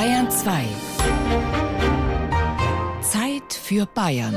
Bayern 0.00 0.30
2. 0.30 0.64
Zeit 3.02 3.52
für 3.52 3.84
Bayern. 3.84 4.34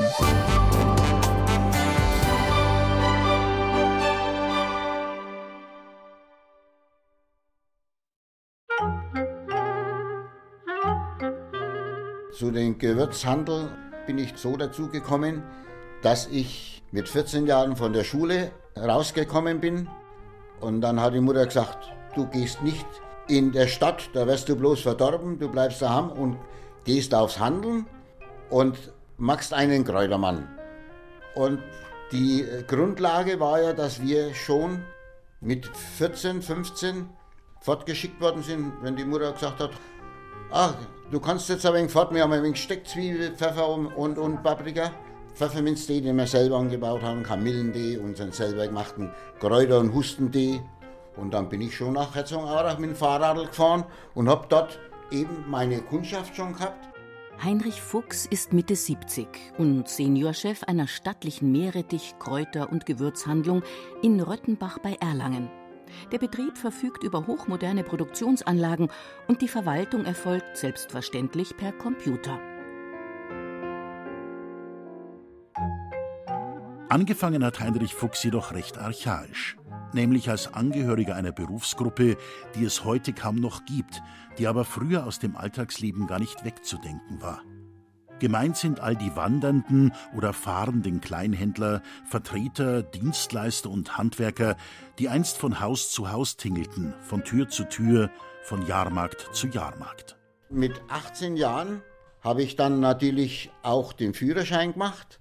Zu 12.33 12.51
den 12.51 12.77
Gewürzhandel 12.77 13.69
bin 14.05 14.17
ich 14.17 14.33
so 14.35 14.57
dazu 14.57 14.89
gekommen, 14.89 15.43
dass 16.01 16.27
ich 16.27 16.83
mit 16.91 17.07
14 17.07 17.47
Jahren 17.47 17.77
von 17.77 17.93
der 17.93 18.03
Schule 18.03 18.51
rausgekommen 18.75 19.61
bin. 19.61 19.87
Und 20.59 20.81
dann 20.81 20.99
hat 20.99 21.13
die 21.13 21.21
Mutter 21.21 21.45
gesagt, 21.45 21.89
du 22.15 22.27
gehst 22.27 22.61
nicht 22.63 22.85
in 23.27 23.51
der 23.51 23.67
Stadt, 23.67 24.09
da 24.13 24.27
wirst 24.27 24.49
du 24.49 24.55
bloß 24.55 24.81
verdorben, 24.81 25.39
du 25.39 25.49
bleibst 25.49 25.81
daheim 25.81 26.11
und 26.11 26.37
gehst 26.83 27.15
aufs 27.15 27.39
Handeln 27.39 27.85
und 28.49 28.77
machst 29.17 29.53
einen 29.53 29.85
Kräutermann. 29.85 30.47
Und 31.35 31.59
die 32.11 32.45
Grundlage 32.67 33.39
war 33.39 33.61
ja, 33.61 33.73
dass 33.73 34.01
wir 34.01 34.33
schon 34.35 34.83
mit 35.41 35.65
14, 35.97 36.41
15 36.41 37.09
fortgeschickt 37.61 38.21
worden 38.21 38.43
sind, 38.43 38.73
wenn 38.81 38.95
die 38.95 39.05
Mutter 39.05 39.31
gesagt 39.31 39.59
hat, 39.59 39.71
ach, 40.51 40.75
du 41.11 41.19
kannst 41.19 41.49
jetzt 41.49 41.65
ein 41.65 41.73
wenig 41.73 41.91
fort, 41.91 42.13
wir 42.13 42.21
haben 42.21 42.33
ein 42.33 42.43
wenig 42.43 42.61
Steckzwiebel, 42.61 43.31
Pfeffer 43.35 43.67
und, 43.69 44.17
und 44.17 44.43
Paprika. 44.43 44.91
Pfefferminztee, 45.33 45.99
den 46.01 46.15
wir 46.17 46.27
selber 46.27 46.57
angebaut 46.57 47.01
haben, 47.01 47.23
Kamillentee, 47.23 47.97
unseren 47.97 48.31
selber 48.31 48.67
gemachten 48.67 49.11
Kräuter- 49.39 49.79
und 49.79 49.93
Hustentee. 49.93 50.61
Und 51.15 51.33
dann 51.33 51.49
bin 51.49 51.61
ich 51.61 51.75
schon 51.75 51.93
nach 51.93 52.15
Herzogenaurach 52.15 52.79
mit 52.79 52.91
dem 52.91 52.95
Fahrrad 52.95 53.37
gefahren 53.37 53.85
und 54.15 54.29
habe 54.29 54.47
dort 54.49 54.79
eben 55.11 55.45
meine 55.47 55.79
Kundschaft 55.81 56.35
schon 56.35 56.53
gehabt. 56.53 56.89
Heinrich 57.43 57.81
Fuchs 57.81 58.25
ist 58.25 58.53
Mitte 58.53 58.75
70 58.75 59.27
und 59.57 59.87
Seniorchef 59.87 60.63
einer 60.63 60.87
stattlichen 60.87 61.51
Meerrettich-, 61.51 62.17
Kräuter- 62.19 62.71
und 62.71 62.85
Gewürzhandlung 62.85 63.63
in 64.01 64.19
Röttenbach 64.21 64.79
bei 64.79 64.95
Erlangen. 65.01 65.49
Der 66.11 66.19
Betrieb 66.19 66.57
verfügt 66.57 67.03
über 67.03 67.27
hochmoderne 67.27 67.83
Produktionsanlagen 67.83 68.89
und 69.27 69.41
die 69.41 69.47
Verwaltung 69.47 70.05
erfolgt 70.05 70.57
selbstverständlich 70.57 71.57
per 71.57 71.71
Computer. 71.73 72.39
Angefangen 76.89 77.43
hat 77.43 77.59
Heinrich 77.59 77.95
Fuchs 77.95 78.23
jedoch 78.23 78.53
recht 78.53 78.77
archaisch, 78.77 79.57
nämlich 79.93 80.29
als 80.29 80.53
Angehöriger 80.53 81.15
einer 81.15 81.31
Berufsgruppe, 81.31 82.17
die 82.55 82.63
es 82.63 82.83
heute 82.83 83.13
kaum 83.13 83.35
noch 83.35 83.65
gibt, 83.65 84.01
die 84.37 84.47
aber 84.47 84.65
früher 84.65 85.05
aus 85.05 85.19
dem 85.19 85.35
Alltagsleben 85.35 86.07
gar 86.07 86.19
nicht 86.19 86.43
wegzudenken 86.45 87.21
war. 87.21 87.41
Gemeint 88.19 88.55
sind 88.55 88.79
all 88.79 88.95
die 88.95 89.15
wandernden 89.15 89.91
oder 90.15 90.31
fahrenden 90.31 91.01
Kleinhändler, 91.01 91.81
Vertreter, 92.05 92.81
Dienstleister 92.81 93.69
und 93.69 93.97
Handwerker, 93.97 94.55
die 94.97 95.09
einst 95.09 95.37
von 95.37 95.59
Haus 95.59 95.91
zu 95.91 96.11
Haus 96.11 96.37
tingelten, 96.37 96.93
von 97.01 97.23
Tür 97.23 97.49
zu 97.49 97.65
Tür, 97.65 98.09
von 98.43 98.65
Jahrmarkt 98.65 99.29
zu 99.33 99.47
Jahrmarkt. 99.47 100.17
Mit 100.49 100.81
18 100.87 101.35
Jahren 101.35 101.81
habe 102.21 102.43
ich 102.43 102.55
dann 102.55 102.79
natürlich 102.79 103.51
auch 103.61 103.91
den 103.91 104.13
Führerschein 104.13 104.73
gemacht 104.73 105.19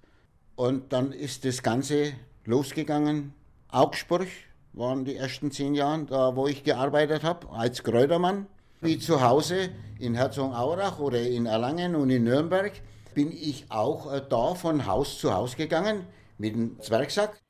und 0.55 0.93
dann 0.93 1.13
ist 1.13 1.45
das 1.45 1.63
Ganze 1.63 2.13
losgegangen. 2.45 3.35
Augsburg 3.69 4.29
waren 4.73 5.05
die 5.05 5.17
ersten 5.17 5.51
zehn 5.51 5.75
Jahre, 5.75 6.05
da 6.05 6.37
wo 6.37 6.47
ich 6.47 6.65
gearbeitet 6.65 7.25
habe, 7.25 7.51
als 7.51 7.83
Kräutermann. 7.83 8.47
Wie 8.81 8.99
zu 8.99 9.21
Hause 9.21 9.71
in 9.99 10.15
Herzogenaurach 10.15 10.99
oder 10.99 11.21
in 11.21 11.47
Erlangen 11.47 11.95
und 11.95 12.11
in 12.11 12.25
Nürnberg 12.25 12.73
bin 13.15 13.31
ich 13.31 13.67
auch 13.69 14.13
äh, 14.13 14.23
da 14.29 14.55
von 14.55 14.87
Haus 14.87 15.19
zu 15.19 15.33
Haus 15.33 15.57
gegangen 15.57 16.07
mit 16.39 16.55
dem 16.55 16.81
Zwergsack. 16.81 17.41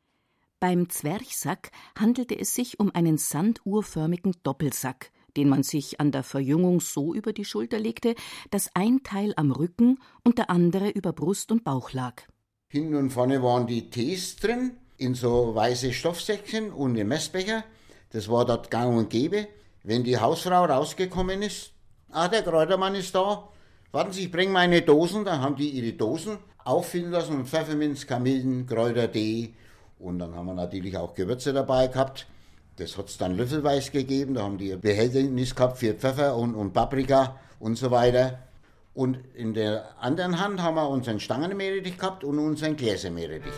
Beim 0.60 0.90
Zwerchsack 0.90 1.70
handelte 1.98 2.38
es 2.38 2.54
sich 2.54 2.78
um 2.78 2.94
einen 2.94 3.18
sanduhrförmigen 3.18 4.34
Doppelsack, 4.42 5.10
den 5.36 5.48
man 5.48 5.62
sich 5.62 6.00
an 6.00 6.12
der 6.12 6.22
Verjüngung 6.22 6.80
so 6.80 7.14
über 7.14 7.32
die 7.32 7.44
Schulter 7.44 7.78
legte, 7.78 8.14
dass 8.50 8.70
ein 8.74 9.02
Teil 9.02 9.32
am 9.36 9.50
Rücken 9.50 9.98
und 10.24 10.38
der 10.38 10.50
andere 10.50 10.90
über 10.90 11.12
Brust 11.12 11.50
und 11.50 11.64
Bauch 11.64 11.92
lag. 11.92 12.22
Hinten 12.68 12.94
und 12.94 13.10
vorne 13.10 13.42
waren 13.42 13.66
die 13.66 13.90
Tees 13.90 14.36
drin, 14.36 14.76
in 15.02 15.14
so 15.14 15.54
weiße 15.54 15.92
Stoffsäckchen 15.92 16.72
und 16.72 16.96
im 16.96 17.08
Messbecher. 17.08 17.64
Das 18.10 18.28
war 18.28 18.44
dort 18.44 18.70
gang 18.70 18.96
und 18.96 19.10
gäbe. 19.10 19.48
Wenn 19.82 20.04
die 20.04 20.18
Hausfrau 20.18 20.64
rausgekommen 20.64 21.42
ist, 21.42 21.72
ah, 22.10 22.28
der 22.28 22.42
Kräutermann 22.42 22.94
ist 22.94 23.14
da, 23.14 23.48
warten 23.90 24.12
Sie, 24.12 24.24
ich 24.24 24.30
bringe 24.30 24.52
meine 24.52 24.82
Dosen, 24.82 25.24
dann 25.24 25.40
haben 25.40 25.56
die 25.56 25.70
ihre 25.70 25.92
Dosen 25.94 26.38
auffüllen 26.64 27.10
lassen 27.10 27.36
und 27.36 27.48
Pfefferminz, 27.48 28.06
Kamillen, 28.06 28.66
Kräutertee 28.66 29.54
und 29.98 30.20
dann 30.20 30.34
haben 30.34 30.46
wir 30.46 30.54
natürlich 30.54 30.96
auch 30.96 31.14
Gewürze 31.14 31.52
dabei 31.52 31.88
gehabt. 31.88 32.26
Das 32.76 32.96
hat 32.96 33.08
es 33.08 33.18
dann 33.18 33.36
löffelweise 33.36 33.90
gegeben, 33.90 34.34
da 34.34 34.42
haben 34.42 34.58
die 34.58 34.74
Behältnis 34.76 35.54
gehabt 35.54 35.78
für 35.78 35.94
Pfeffer 35.94 36.36
und, 36.36 36.54
und 36.54 36.72
Paprika 36.72 37.36
und 37.58 37.76
so 37.76 37.90
weiter. 37.90 38.38
Und 38.94 39.18
in 39.34 39.54
der 39.54 40.00
anderen 40.00 40.38
Hand 40.38 40.62
haben 40.62 40.76
wir 40.76 40.88
unseren 40.88 41.18
Stangenmeerrettich 41.18 41.98
gehabt 41.98 42.24
und 42.24 42.38
unseren 42.38 42.76
Gläsermeerrettich. 42.76 43.52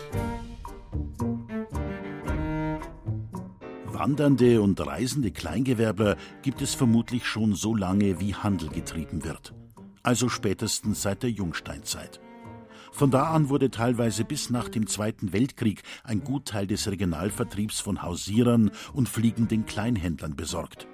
Wandernde 3.97 4.61
und 4.61 4.85
reisende 4.85 5.31
Kleingewerbler 5.31 6.17
gibt 6.41 6.61
es 6.61 6.75
vermutlich 6.75 7.25
schon 7.25 7.55
so 7.55 7.73
lange, 7.73 8.19
wie 8.19 8.35
Handel 8.35 8.67
getrieben 8.67 9.23
wird. 9.23 9.53
Also 10.03 10.27
spätestens 10.27 11.01
seit 11.01 11.23
der 11.23 11.31
Jungsteinzeit. 11.31 12.19
Von 12.91 13.09
da 13.09 13.31
an 13.31 13.49
wurde 13.49 13.71
teilweise 13.71 14.25
bis 14.25 14.49
nach 14.49 14.67
dem 14.67 14.87
Zweiten 14.87 15.31
Weltkrieg 15.31 15.83
ein 16.03 16.23
Gutteil 16.23 16.67
des 16.67 16.89
Regionalvertriebs 16.89 17.79
von 17.79 18.01
Hausierern 18.01 18.69
und 18.93 19.07
fliegenden 19.07 19.65
Kleinhändlern 19.65 20.35
besorgt. 20.35 20.87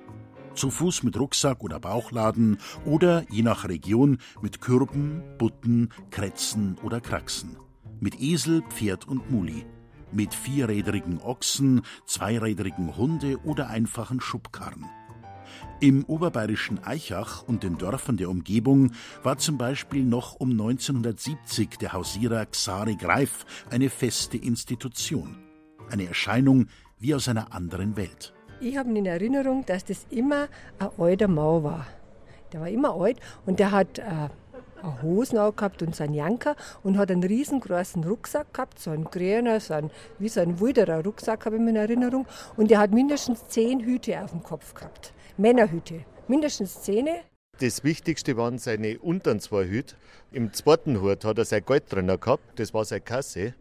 Zu 0.53 0.69
Fuß 0.69 1.01
mit 1.03 1.17
Rucksack 1.19 1.63
oder 1.63 1.79
Bauchladen 1.79 2.57
oder, 2.85 3.25
je 3.31 3.41
nach 3.41 3.67
Region, 3.67 4.19
mit 4.41 4.61
Kürben, 4.61 5.23
Butten, 5.40 5.90
Krätzen 6.11 6.78
oder 6.84 7.01
Kraxen. 7.01 7.57
Mit 8.00 8.22
Esel, 8.22 8.61
Pferd 8.69 9.07
und 9.07 9.31
Muli 9.31 9.66
mit 10.13 10.33
vierrädrigen 10.33 11.19
Ochsen, 11.22 11.81
zweirädrigen 12.05 12.97
Hunde 12.97 13.38
oder 13.44 13.69
einfachen 13.69 14.22
Schubkarren. 14.22 14.85
Im 15.79 16.05
oberbayerischen 16.05 16.83
Eichach 16.83 17.44
und 17.47 17.63
den 17.63 17.77
Dörfern 17.77 18.17
der 18.17 18.29
Umgebung 18.29 18.91
war 19.23 19.38
zum 19.38 19.57
Beispiel 19.57 20.03
noch 20.03 20.35
um 20.35 20.51
1970 20.51 21.77
der 21.79 21.94
Hausierer 21.94 22.45
Xari 22.45 22.95
Greif 22.95 23.45
eine 23.69 23.89
feste 23.89 24.38
Institution. 24.38 25.38
Eine 25.89 26.05
Erscheinung 26.05 26.67
wie 26.99 27.16
aus 27.16 27.28
einer 27.28 27.53
anderen 27.53 27.97
Welt. 27.97 28.33
Ich 28.59 28.78
habe 28.78 28.95
in 28.95 29.07
Erinnerung, 29.07 29.66
dass 29.66 29.83
das 29.83 30.05
immer 30.11 30.47
ein 30.78 30.89
alter 30.99 31.28
Mau 31.28 31.63
war. 31.63 31.88
Der 32.53 32.61
war 32.61 32.69
immer 32.69 32.93
alt 32.93 33.19
und 33.47 33.59
der 33.59 33.72
hat 33.72 33.97
äh, 33.97 34.29
eine 34.84 35.02
Hosen 35.02 35.38
gehabt 35.56 35.81
und 35.81 35.96
so 35.96 36.03
Janker 36.03 36.56
und 36.84 36.97
hat 36.97 37.12
einen 37.12 37.24
riesengroßen 37.24 38.03
Rucksack 38.03 38.53
gehabt, 38.53 38.80
so 38.80 38.92
einen 38.92 39.06
grüner, 39.06 39.59
so 39.59 39.74
einen, 39.74 39.92
wie 40.19 40.30
so 40.30 40.42
ein 40.42 40.59
wilderer 40.59 41.03
Rucksack 41.03 41.46
habe 41.46 41.56
ich 41.58 41.62
in 41.62 41.75
Erinnerung. 41.75 42.25
Und 42.58 42.72
der 42.72 42.80
hat 42.80 42.91
mindestens 42.91 43.47
zehn 43.47 43.80
Hüte 43.81 44.22
auf 44.22 44.31
dem 44.31 44.44
Kopf 44.44 44.74
gehabt. 44.74 45.14
Männerhüte. 45.38 46.06
Mindestens 46.28 46.81
zehn. 46.81 47.08
Das 47.59 47.84
Wichtigste 47.84 48.38
waren 48.38 48.58
seine 48.58 49.00
unteren 49.00 49.40
zwei 49.40 49.66
Hüte. 49.66 49.96
Im 50.31 50.53
zweiten 50.53 51.02
Hut 51.02 51.25
hat 51.25 51.38
er 51.38 51.46
sein 51.46 51.64
Geld 51.66 51.91
drin 51.91 52.08
gehabt, 52.08 52.59
das 52.59 52.74
war 52.74 52.86
seine 52.86 53.02
Kasse. 53.02 53.53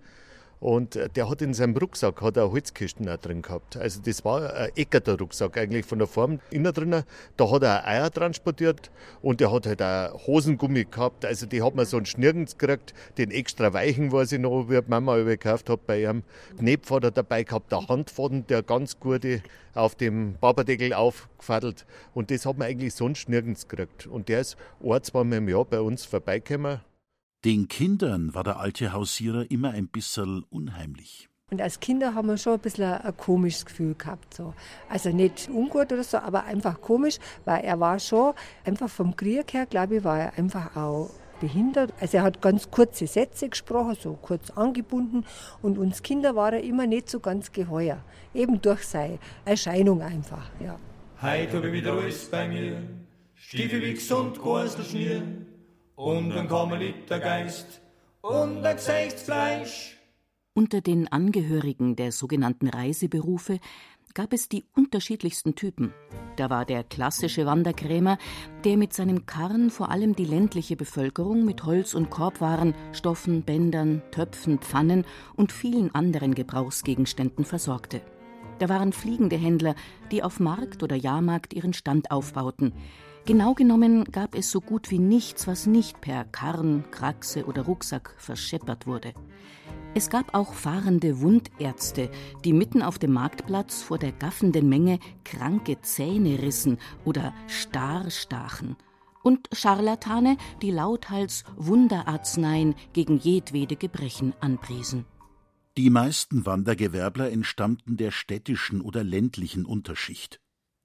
Und 0.61 0.95
äh, 0.95 1.09
der 1.09 1.29
hat 1.31 1.41
in 1.41 1.55
seinem 1.55 1.77
Rucksack 1.77 2.21
hat 2.21 2.37
er 2.37 2.53
Holzkisten 2.53 3.09
auch 3.09 3.17
drin 3.17 3.41
gehabt. 3.41 3.79
Also 3.79 4.01
das 4.05 4.25
war 4.27 4.53
ein 4.53 4.71
eckerter 4.77 5.19
Rucksack 5.19 5.57
eigentlich 5.57 5.87
von 5.87 5.99
der 5.99 6.07
Form 6.07 6.39
innen 6.51 6.73
drin. 6.73 7.03
Da 7.39 7.51
hat 7.51 7.63
er 7.63 7.87
Eier 7.87 8.11
transportiert 8.11 8.91
und 9.23 9.41
der 9.41 9.51
hat 9.51 9.67
halt 9.67 9.83
auch 9.83 10.27
Hosengummi 10.27 10.85
gehabt. 10.85 11.25
Also 11.25 11.47
die 11.47 11.63
hat 11.63 11.75
man 11.75 11.87
so 11.87 11.97
einen 11.97 12.07
Schnirgens 12.07 12.59
gekriegt, 12.59 12.93
den 13.17 13.31
extra 13.31 13.73
weichen, 13.73 14.13
weiß 14.13 14.33
ich 14.33 14.39
noch, 14.39 14.69
wie 14.69 14.81
Mama 14.87 15.17
gekauft 15.17 15.71
hat 15.71 15.87
bei 15.87 16.07
hat 16.91 17.05
er 17.05 17.11
dabei 17.11 17.43
gehabt, 17.45 17.73
der 17.73 17.89
Handfaden, 17.89 18.47
der 18.47 18.63
ganz 18.63 19.01
gute 19.01 19.43
auf 19.75 19.95
dem 19.95 20.35
Baberdeckel 20.41 20.93
aufgefadelt. 20.93 21.87
Und 22.13 22.31
das 22.31 22.45
hat 22.45 22.59
man 22.59 22.69
eigentlich 22.69 22.95
sonst 22.95 23.29
nirgends 23.29 23.67
gekriegt. 23.67 24.07
Und 24.07 24.29
der 24.29 24.41
ist 24.41 24.57
ein, 24.83 25.03
zweimal 25.03 25.39
im 25.39 25.49
Jahr 25.49 25.65
bei 25.65 25.81
uns 25.81 26.05
vorbeigekommen 26.05 26.81
den 27.45 27.69
Kindern 27.69 28.35
war 28.35 28.45
der 28.45 28.59
alte 28.59 28.93
Hausierer 28.93 29.51
immer 29.51 29.71
ein 29.71 29.89
bisschen 29.89 30.45
unheimlich. 30.51 31.29
Und 31.51 31.61
als 31.61 31.81
Kinder 31.81 32.15
haben 32.15 32.29
wir 32.29 32.37
schon 32.37 32.55
ein 32.55 32.61
bisschen 32.61 32.85
ein, 32.85 33.17
komisches 33.17 33.65
Gefühl 33.65 33.95
gehabt. 33.95 34.35
So. 34.35 34.55
Also 34.89 35.11
nicht 35.11 35.49
ungut 35.49 35.91
oder 35.93 36.05
so, 36.05 36.19
aber 36.19 36.45
einfach 36.45 36.81
komisch, 36.81 37.19
weil 37.45 37.65
er 37.65 37.81
war 37.81 37.99
schon, 37.99 38.35
einfach 38.65 38.89
vom 38.89 39.17
Krieg 39.17 39.53
her, 39.53 39.67
glaube 39.67 39.97
ich, 39.97 40.05
war 40.05 40.21
er 40.21 40.39
einfach 40.39 40.77
auch 40.77 41.11
behindert. 41.41 41.93
Also 41.99 42.19
er 42.19 42.25
hat 42.25 42.43
ganz 42.43 42.71
kurze 42.71 43.07
Sätze 43.07 43.49
gesprochen, 43.49 43.97
so 44.01 44.19
kurz 44.21 44.51
angebunden. 44.51 45.25
Und 45.63 45.79
uns 45.79 46.03
Kinder 46.03 46.37
war 46.37 46.53
er 46.53 46.63
immer 46.63 46.87
nicht 46.87 47.09
so 47.09 47.19
ganz 47.19 47.51
geheuer. 47.51 48.05
Eben 48.33 48.61
durch 48.61 48.85
seine 48.85 49.19
Erscheinung 49.45 50.03
einfach, 50.03 50.51
ja. 50.61 50.79
Heute 51.21 51.57
habe 51.57 51.69
ich 51.69 51.73
wieder 51.73 51.95
alles 51.95 52.27
bei 52.27 52.47
mir. 52.47 52.83
Stiefel 53.35 53.83
wie 53.83 53.95
gesund, 53.95 54.39
Gosel 54.39 54.85
schnieren 54.85 55.50
und 56.01 56.33
ein 56.33 56.49
Karmeliter 56.49 57.21
Geist 57.21 57.83
und 58.23 58.65
ein 58.65 58.77
Gesichtsfleisch. 58.77 59.99
Unter 60.55 60.81
den 60.81 61.13
Angehörigen 61.13 61.95
der 61.95 62.11
sogenannten 62.11 62.69
Reiseberufe 62.69 63.61
gab 64.15 64.33
es 64.33 64.49
die 64.49 64.65
unterschiedlichsten 64.75 65.55
Typen. 65.57 65.93
Da 66.37 66.49
war 66.49 66.65
der 66.65 66.85
klassische 66.85 67.45
Wanderkrämer, 67.45 68.17
der 68.65 68.79
mit 68.79 68.95
seinem 68.95 69.27
Karren 69.27 69.69
vor 69.69 69.91
allem 69.91 70.17
die 70.17 70.25
ländliche 70.25 70.75
Bevölkerung 70.75 71.45
mit 71.45 71.65
Holz- 71.65 71.95
und 71.95 72.09
Korbwaren, 72.09 72.75
Stoffen, 72.93 73.43
Bändern, 73.43 74.03
Töpfen, 74.11 74.59
Pfannen 74.59 75.05
und 75.37 75.53
vielen 75.53 75.95
anderen 75.95 76.35
Gebrauchsgegenständen 76.35 77.45
versorgte. 77.45 78.01
Da 78.59 78.71
waren 78.71 78.95
fliegende 78.95 79.37
Händler, 79.37 79.75
die 80.11 80.23
auf 80.23 80.41
Markt 80.41 80.83
oder 80.83 80.97
Jahrmarkt 80.97 81.53
ihren 81.53 81.75
Stand 81.75 82.11
aufbauten. 82.11 82.73
Genau 83.27 83.55
genommen 83.55 84.05
gab 84.05 84.35
es 84.35 84.51
so 84.51 84.61
gut 84.61 84.91
wie 84.91 84.99
nichts, 84.99 85.47
was 85.47 85.67
nicht 85.67 86.01
per 86.01 86.25
Karren, 86.25 86.91
Kraxe 86.91 87.45
oder 87.45 87.63
Rucksack 87.63 88.15
verscheppert 88.19 88.87
wurde. 88.87 89.13
Es 89.95 90.09
gab 90.09 90.35
auch 90.35 90.55
fahrende 90.55 91.21
Wundärzte, 91.21 92.11
die 92.45 92.53
mitten 92.53 92.81
auf 92.81 92.99
dem 92.99 93.13
Marktplatz 93.13 93.83
vor 93.83 93.99
der 93.99 94.13
gaffenden 94.13 94.69
Menge 94.69 94.99
kranke 95.25 95.81
Zähne 95.83 96.41
rissen 96.41 96.79
oder 97.05 97.35
starr 97.49 98.11
stachen. 98.11 98.77
Und 99.23 99.49
Scharlatane, 99.53 100.37
die 100.63 100.71
lauthals 100.71 101.45
Wunderarzneien 101.57 102.75
gegen 102.93 103.19
jedwede 103.19 103.77
Gebrechen 103.77 104.33
anpriesen. 104.41 105.05
Die 105.77 105.91
meisten 105.91 106.47
Wandergewerbler 106.47 107.31
entstammten 107.31 107.97
der 107.97 108.13
städtischen 108.13 108.81
oder 108.81 109.05
ländlichen 109.05 109.67
Unterschicht. 109.67 110.41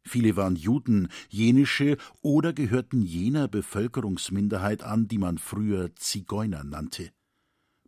Viele 0.08 0.36
waren 0.36 0.56
Juden, 0.56 1.08
jenische 1.30 1.98
oder 2.22 2.54
gehörten 2.54 3.02
jener 3.02 3.48
Bevölkerungsminderheit 3.48 4.84
an, 4.84 5.08
die 5.08 5.18
man 5.18 5.40
früher 5.40 5.96
Zigeuner 5.96 6.64
nannte. 6.64 7.12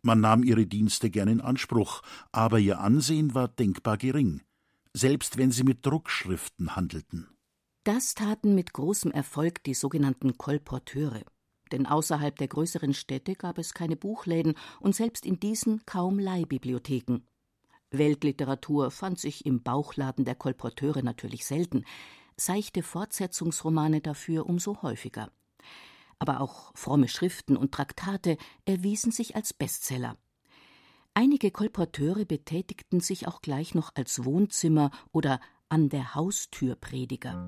Man 0.02 0.20
nahm 0.20 0.42
ihre 0.42 0.66
Dienste 0.66 1.10
gern 1.10 1.28
in 1.28 1.40
Anspruch, 1.40 2.02
aber 2.32 2.58
ihr 2.58 2.80
Ansehen 2.80 3.34
war 3.34 3.48
denkbar 3.48 3.96
gering, 3.96 4.42
selbst 4.92 5.38
wenn 5.38 5.52
sie 5.52 5.64
mit 5.64 5.86
Druckschriften 5.86 6.76
handelten. 6.76 7.28
Das 7.84 8.14
taten 8.14 8.54
mit 8.54 8.72
großem 8.72 9.12
Erfolg 9.12 9.62
die 9.64 9.74
sogenannten 9.74 10.36
Kolporteure. 10.36 11.24
Denn 11.72 11.86
außerhalb 11.86 12.36
der 12.36 12.48
größeren 12.48 12.94
Städte 12.94 13.34
gab 13.34 13.58
es 13.58 13.74
keine 13.74 13.96
Buchläden 13.96 14.54
und 14.80 14.94
selbst 14.94 15.24
in 15.24 15.38
diesen 15.38 15.84
kaum 15.86 16.18
Leihbibliotheken. 16.18 17.20
Weltliteratur 17.90 18.90
fand 18.90 19.18
sich 19.18 19.46
im 19.46 19.62
Bauchladen 19.62 20.24
der 20.24 20.34
Kolporteure 20.34 21.02
natürlich 21.02 21.46
selten, 21.46 21.84
seichte 22.36 22.82
Fortsetzungsromane 22.82 24.00
dafür 24.00 24.46
umso 24.46 24.82
häufiger 24.82 25.30
aber 26.18 26.40
auch 26.40 26.72
fromme 26.74 27.08
Schriften 27.08 27.56
und 27.56 27.72
Traktate 27.72 28.36
erwiesen 28.64 29.12
sich 29.12 29.36
als 29.36 29.52
Bestseller. 29.52 30.16
Einige 31.14 31.50
Kolporteure 31.50 32.24
betätigten 32.24 33.00
sich 33.00 33.26
auch 33.26 33.40
gleich 33.40 33.74
noch 33.74 33.90
als 33.94 34.24
Wohnzimmer 34.24 34.90
oder 35.12 35.40
an 35.70 35.90
der 35.90 36.14
Haustür 36.14 36.76
Prediger. 36.76 37.46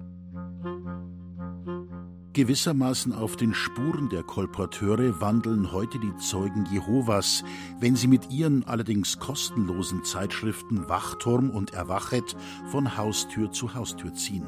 Gewissermaßen 2.35 3.15
auf 3.15 3.37
den 3.37 3.55
Spuren 3.55 4.11
der 4.11 4.23
Kolporteure 4.23 5.21
wandeln 5.21 5.73
heute 5.73 5.99
die 5.99 6.15
Zeugen 6.19 6.67
Jehovas, 6.71 7.43
wenn 7.81 7.97
sie 7.97 8.09
mit 8.09 8.31
ihren 8.31 8.65
allerdings 8.65 9.19
kostenlosen 9.19 10.05
Zeitschriften 10.05 10.89
Wachturm 10.89 11.51
und 11.51 11.73
Erwachet 11.73 12.37
von 12.71 12.97
Haustür 12.97 13.53
zu 13.53 13.75
Haustür 13.75 14.13
ziehen. 14.13 14.47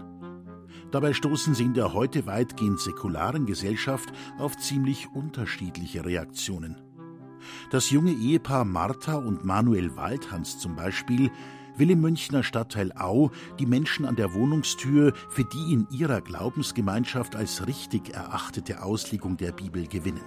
Dabei 0.90 1.14
stoßen 1.14 1.54
sie 1.54 1.64
in 1.64 1.74
der 1.74 1.94
heute 1.94 2.26
weitgehend 2.26 2.78
säkularen 2.78 3.46
Gesellschaft 3.46 4.12
auf 4.38 4.58
ziemlich 4.58 5.08
unterschiedliche 5.14 6.04
Reaktionen. 6.04 6.76
Das 7.70 7.90
junge 7.90 8.12
Ehepaar 8.12 8.66
Martha 8.66 9.14
und 9.14 9.44
Manuel 9.44 9.96
Waldhans 9.96 10.58
zum 10.58 10.76
Beispiel 10.76 11.30
will 11.76 11.90
im 11.90 12.00
Münchner 12.00 12.42
Stadtteil 12.42 12.92
Au 12.92 13.30
die 13.58 13.66
Menschen 13.66 14.06
an 14.06 14.16
der 14.16 14.34
Wohnungstür 14.34 15.12
für 15.28 15.44
die 15.44 15.72
in 15.72 15.86
ihrer 15.90 16.20
Glaubensgemeinschaft 16.20 17.36
als 17.36 17.66
richtig 17.66 18.14
erachtete 18.14 18.82
Auslegung 18.82 19.36
der 19.36 19.52
Bibel 19.52 19.86
gewinnen. 19.86 20.24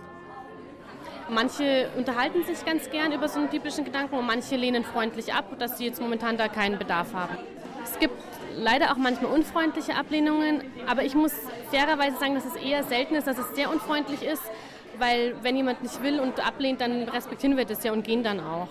Manche 1.29 1.89
unterhalten 1.97 2.43
sich 2.43 2.63
ganz 2.65 2.89
gern 2.91 3.11
über 3.11 3.27
so 3.27 3.39
einen 3.39 3.49
typischen 3.49 3.83
Gedanken 3.83 4.15
und 4.15 4.27
manche 4.27 4.55
lehnen 4.55 4.83
freundlich 4.83 5.33
ab, 5.33 5.57
dass 5.57 5.77
sie 5.77 5.85
jetzt 5.85 5.99
momentan 5.99 6.37
da 6.37 6.47
keinen 6.47 6.77
Bedarf 6.77 7.13
haben. 7.13 7.35
Es 7.83 7.97
gibt 7.97 8.13
leider 8.55 8.91
auch 8.91 8.97
manchmal 8.97 9.31
unfreundliche 9.31 9.95
Ablehnungen, 9.95 10.61
aber 10.87 11.03
ich 11.03 11.15
muss 11.15 11.33
fairerweise 11.71 12.17
sagen, 12.19 12.35
dass 12.35 12.45
es 12.45 12.55
eher 12.55 12.83
selten 12.83 13.15
ist, 13.15 13.25
dass 13.25 13.37
es 13.37 13.55
sehr 13.55 13.71
unfreundlich 13.71 14.21
ist, 14.21 14.43
weil 14.99 15.35
wenn 15.41 15.55
jemand 15.55 15.81
nicht 15.81 16.01
will 16.03 16.19
und 16.19 16.45
ablehnt, 16.45 16.81
dann 16.81 17.09
respektieren 17.09 17.57
wir 17.57 17.65
das 17.65 17.83
ja 17.83 17.91
und 17.91 18.03
gehen 18.03 18.23
dann 18.23 18.39
auch. 18.39 18.69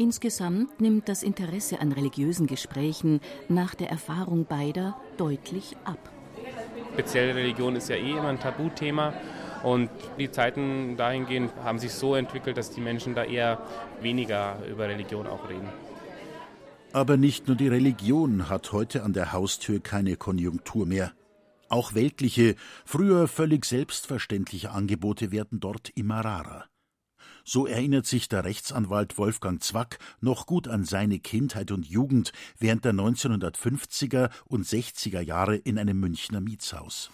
Insgesamt 0.00 0.80
nimmt 0.80 1.10
das 1.10 1.22
Interesse 1.22 1.78
an 1.82 1.92
religiösen 1.92 2.46
Gesprächen 2.46 3.20
nach 3.50 3.74
der 3.74 3.90
Erfahrung 3.90 4.46
beider 4.46 4.98
deutlich 5.18 5.76
ab. 5.84 5.98
Spezielle 6.94 7.34
Religion 7.34 7.76
ist 7.76 7.90
ja 7.90 7.96
eh 7.96 8.12
immer 8.12 8.28
ein 8.28 8.40
Tabuthema. 8.40 9.12
Und 9.62 9.90
die 10.18 10.30
Zeiten 10.30 10.96
dahingehend 10.96 11.52
haben 11.62 11.78
sich 11.78 11.92
so 11.92 12.14
entwickelt, 12.14 12.56
dass 12.56 12.70
die 12.70 12.80
Menschen 12.80 13.14
da 13.14 13.24
eher 13.24 13.60
weniger 14.00 14.56
über 14.66 14.88
Religion 14.88 15.26
auch 15.26 15.50
reden. 15.50 15.68
Aber 16.94 17.18
nicht 17.18 17.46
nur 17.46 17.58
die 17.58 17.68
Religion 17.68 18.48
hat 18.48 18.72
heute 18.72 19.02
an 19.02 19.12
der 19.12 19.34
Haustür 19.34 19.80
keine 19.80 20.16
Konjunktur 20.16 20.86
mehr. 20.86 21.12
Auch 21.68 21.92
weltliche, 21.92 22.56
früher 22.86 23.28
völlig 23.28 23.66
selbstverständliche 23.66 24.70
Angebote 24.70 25.30
werden 25.30 25.60
dort 25.60 25.90
immer 25.90 26.24
rarer. 26.24 26.69
So 27.44 27.66
erinnert 27.66 28.06
sich 28.06 28.28
der 28.28 28.44
Rechtsanwalt 28.44 29.18
Wolfgang 29.18 29.62
Zwack 29.62 29.98
noch 30.20 30.46
gut 30.46 30.68
an 30.68 30.84
seine 30.84 31.18
Kindheit 31.18 31.70
und 31.70 31.86
Jugend 31.86 32.32
während 32.58 32.84
der 32.84 32.92
1950er 32.92 34.30
und 34.46 34.66
60er 34.66 35.20
Jahre 35.20 35.56
in 35.56 35.78
einem 35.78 35.98
Münchner 36.00 36.40
Mietshaus. 36.40 37.10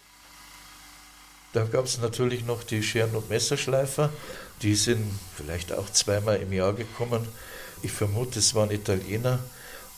Da 1.52 1.64
gab 1.64 1.86
es 1.86 1.98
natürlich 1.98 2.44
noch 2.44 2.62
die 2.64 2.82
Scheren- 2.82 3.16
und 3.16 3.30
Messerschleifer. 3.30 4.12
Die 4.62 4.74
sind 4.74 5.02
vielleicht 5.34 5.72
auch 5.72 5.88
zweimal 5.88 6.36
im 6.36 6.52
Jahr 6.52 6.74
gekommen. 6.74 7.26
Ich 7.82 7.92
vermute, 7.92 8.40
es 8.40 8.54
waren 8.54 8.70
Italiener, 8.70 9.38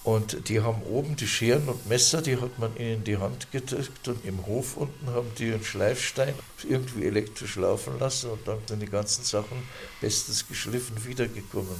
und 0.09 0.49
die 0.49 0.63
haben 0.63 0.83
oben 0.85 1.17
die 1.17 1.27
Scheren 1.27 1.69
und 1.69 1.87
Messer, 1.87 2.23
die 2.23 2.39
hat 2.39 2.59
man 2.59 2.75
ihnen 2.77 2.95
in 2.95 3.05
die 3.05 3.19
Hand 3.19 3.53
gedrückt 3.53 4.09
und 4.09 4.25
im 4.25 4.47
Hof 4.47 4.79
unten 4.79 5.11
haben 5.11 5.29
die 5.37 5.53
einen 5.53 5.63
Schleifstein 5.63 6.33
irgendwie 6.67 7.05
elektrisch 7.05 7.57
laufen 7.57 7.99
lassen 7.99 8.31
und 8.31 8.49
dann 8.49 8.57
sind 8.67 8.81
die 8.81 8.87
ganzen 8.87 9.23
Sachen 9.23 9.69
bestens 10.01 10.49
geschliffen 10.49 11.05
wiedergekommen. 11.05 11.79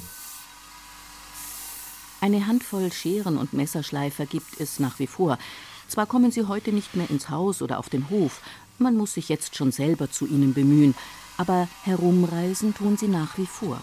Eine 2.21 2.45
Handvoll 2.45 2.93
Scheren 2.93 3.35
und 3.35 3.53
Messerschleifer 3.53 4.27
gibt 4.27 4.61
es 4.61 4.79
nach 4.79 4.99
wie 4.99 5.07
vor. 5.07 5.39
Zwar 5.87 6.05
kommen 6.05 6.29
sie 6.29 6.43
heute 6.43 6.71
nicht 6.71 6.95
mehr 6.95 7.09
ins 7.09 7.31
Haus 7.31 7.63
oder 7.63 7.79
auf 7.79 7.89
den 7.89 8.11
Hof, 8.11 8.41
man 8.77 8.95
muss 8.95 9.15
sich 9.15 9.27
jetzt 9.29 9.55
schon 9.55 9.71
selber 9.71 10.11
zu 10.11 10.27
ihnen 10.27 10.53
bemühen, 10.53 10.93
aber 11.37 11.67
herumreisen 11.81 12.75
tun 12.75 12.95
sie 12.95 13.07
nach 13.07 13.39
wie 13.39 13.47
vor. 13.47 13.81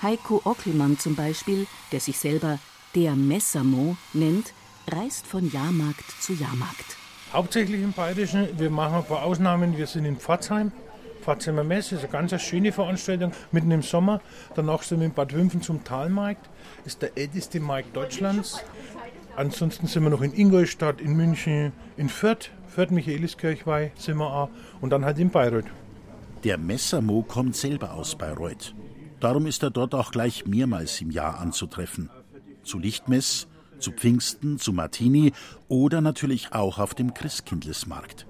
Heiko 0.00 0.40
Ockelmann 0.44 0.98
zum 0.98 1.16
Beispiel, 1.16 1.66
der 1.92 2.00
sich 2.00 2.18
selber 2.18 2.58
der 2.96 3.14
Messermo 3.14 3.94
nennt, 4.14 4.54
reist 4.90 5.26
von 5.26 5.52
Jahrmarkt 5.52 6.10
zu 6.18 6.32
Jahrmarkt. 6.32 6.96
Hauptsächlich 7.30 7.82
im 7.82 7.92
Bayerischen. 7.92 8.48
Wir 8.58 8.70
machen 8.70 8.94
ein 8.94 9.04
paar 9.04 9.22
Ausnahmen. 9.22 9.76
Wir 9.76 9.86
sind 9.86 10.06
in 10.06 10.16
Pforzheim. 10.16 10.72
Pforzheimer 11.20 11.62
Messe 11.62 11.96
ist 11.96 12.04
eine 12.04 12.10
ganz 12.10 12.40
schöne 12.40 12.72
Veranstaltung, 12.72 13.32
mitten 13.52 13.70
im 13.70 13.82
Sommer. 13.82 14.22
Danach 14.54 14.82
sind 14.82 15.00
wir 15.00 15.06
in 15.06 15.12
Bad 15.12 15.34
Wimpfen 15.34 15.60
zum 15.60 15.84
Talmarkt. 15.84 16.48
Ist 16.86 17.02
der 17.02 17.18
älteste 17.18 17.60
Markt 17.60 17.94
Deutschlands. 17.94 18.64
Ansonsten 19.36 19.88
sind 19.88 20.02
wir 20.04 20.10
noch 20.10 20.22
in 20.22 20.32
Ingolstadt, 20.32 21.02
in 21.02 21.16
München, 21.16 21.72
in 21.98 22.08
Fürth. 22.08 22.50
Fürth, 22.66 22.90
Michaeliskirchweih 22.90 23.90
sind 23.98 24.16
wir 24.16 24.32
auch. 24.32 24.48
Und 24.80 24.88
dann 24.88 25.04
halt 25.04 25.18
in 25.18 25.28
Bayreuth. 25.28 25.66
Der 26.44 26.56
Messermo 26.56 27.22
kommt 27.22 27.56
selber 27.56 27.92
aus 27.92 28.14
Bayreuth. 28.14 28.74
Darum 29.20 29.44
ist 29.46 29.62
er 29.62 29.70
dort 29.70 29.94
auch 29.94 30.12
gleich 30.12 30.46
mehrmals 30.46 30.98
im 31.02 31.10
Jahr 31.10 31.38
anzutreffen 31.40 32.08
zu 32.66 32.78
Lichtmess, 32.78 33.48
zu 33.78 33.92
Pfingsten, 33.92 34.58
zu 34.58 34.72
Martini 34.72 35.32
oder 35.68 36.00
natürlich 36.00 36.52
auch 36.52 36.78
auf 36.78 36.94
dem 36.94 37.14
Christkindlesmarkt. 37.14 38.26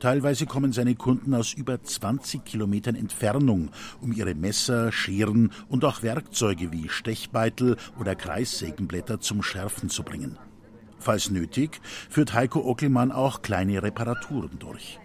Teilweise 0.00 0.44
kommen 0.44 0.72
seine 0.72 0.96
Kunden 0.96 1.32
aus 1.34 1.54
über 1.54 1.82
20 1.82 2.44
Kilometern 2.44 2.94
Entfernung, 2.94 3.70
um 4.02 4.12
ihre 4.12 4.34
Messer, 4.34 4.92
Scheren 4.92 5.50
und 5.68 5.84
auch 5.84 6.02
Werkzeuge 6.02 6.72
wie 6.72 6.88
Stechbeitel 6.88 7.76
oder 7.98 8.14
Kreissägenblätter 8.14 9.20
zum 9.20 9.42
Schärfen 9.42 9.88
zu 9.88 10.02
bringen. 10.02 10.38
Falls 10.98 11.30
nötig, 11.30 11.80
führt 12.10 12.34
Heiko 12.34 12.68
Ockelmann 12.68 13.12
auch 13.12 13.42
kleine 13.42 13.82
Reparaturen 13.82 14.58
durch. 14.58 14.98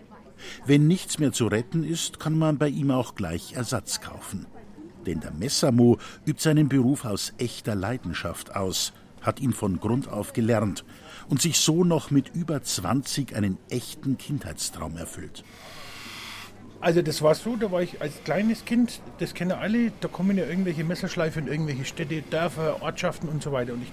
Wenn 0.66 0.88
nichts 0.88 1.20
mehr 1.20 1.32
zu 1.32 1.48
retten 1.48 1.84
ist, 1.84 2.20
kann 2.20 2.38
man 2.38 2.58
bei 2.58 2.70
ihm 2.70 2.92
auch 2.92 3.16
gleich 3.16 3.54
Ersatz 3.54 4.02
kaufen. 4.02 4.48
Denn 5.06 5.20
der 5.20 5.32
Messamo 5.32 5.98
übt 6.26 6.42
seinen 6.42 6.70
Beruf 6.70 7.06
aus 7.06 7.34
echter 7.38 7.76
Leidenschaft 7.76 8.56
aus, 8.56 8.94
hat 9.22 9.40
ihn 9.40 9.54
von 9.54 9.80
Grund 9.80 10.08
auf 10.08 10.34
gelernt 10.34 10.86
und 11.30 11.42
sich 11.42 11.60
so 11.60 11.84
noch 11.84 12.12
mit 12.12 12.36
über 12.36 12.62
20 12.62 13.36
einen 13.36 13.58
echten 13.70 14.18
Kindheitstraum 14.18 14.98
erfüllt. 14.98 15.44
Also 16.82 17.02
das 17.02 17.22
war 17.22 17.36
so, 17.36 17.58
da 17.58 17.72
war 17.72 17.82
ich 17.82 18.02
als 18.02 18.24
kleines 18.24 18.64
Kind, 18.64 19.02
das 19.20 19.34
kennen 19.34 19.52
alle, 19.52 19.92
da 20.00 20.08
kommen 20.08 20.38
ja 20.38 20.46
irgendwelche 20.46 20.86
Messerschleifen 20.86 21.46
in 21.46 21.52
irgendwelche 21.52 21.84
Städte, 21.84 22.22
Dörfer, 22.22 22.82
Ortschaften 22.82 23.28
und 23.28 23.44
so 23.44 23.52
weiter. 23.52 23.74
Und 23.74 23.84
ich, 23.84 23.92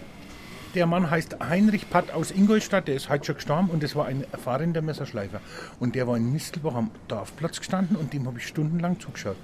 der 0.77 0.87
Mann 0.87 1.11
heißt 1.11 1.39
Heinrich 1.41 1.89
Patt 1.89 2.13
aus 2.13 2.31
Ingolstadt, 2.31 2.87
der 2.87 2.97
ist 2.97 3.09
heute 3.09 3.25
schon 3.25 3.35
gestorben 3.37 3.71
und 3.71 3.83
das 3.83 3.97
war 3.97 4.05
ein 4.05 4.25
erfahrener 4.31 4.83
Messerschleifer. 4.83 5.41
Und 5.81 5.95
der 5.95 6.07
war 6.07 6.19
in 6.19 6.33
Mistelbach 6.33 6.75
am 6.75 6.91
Dorfplatz 7.09 7.59
gestanden 7.59 7.97
und 7.97 8.13
dem 8.13 8.27
habe 8.27 8.39
ich 8.39 8.47
stundenlang 8.47 9.01
zugeschaut. 9.01 9.37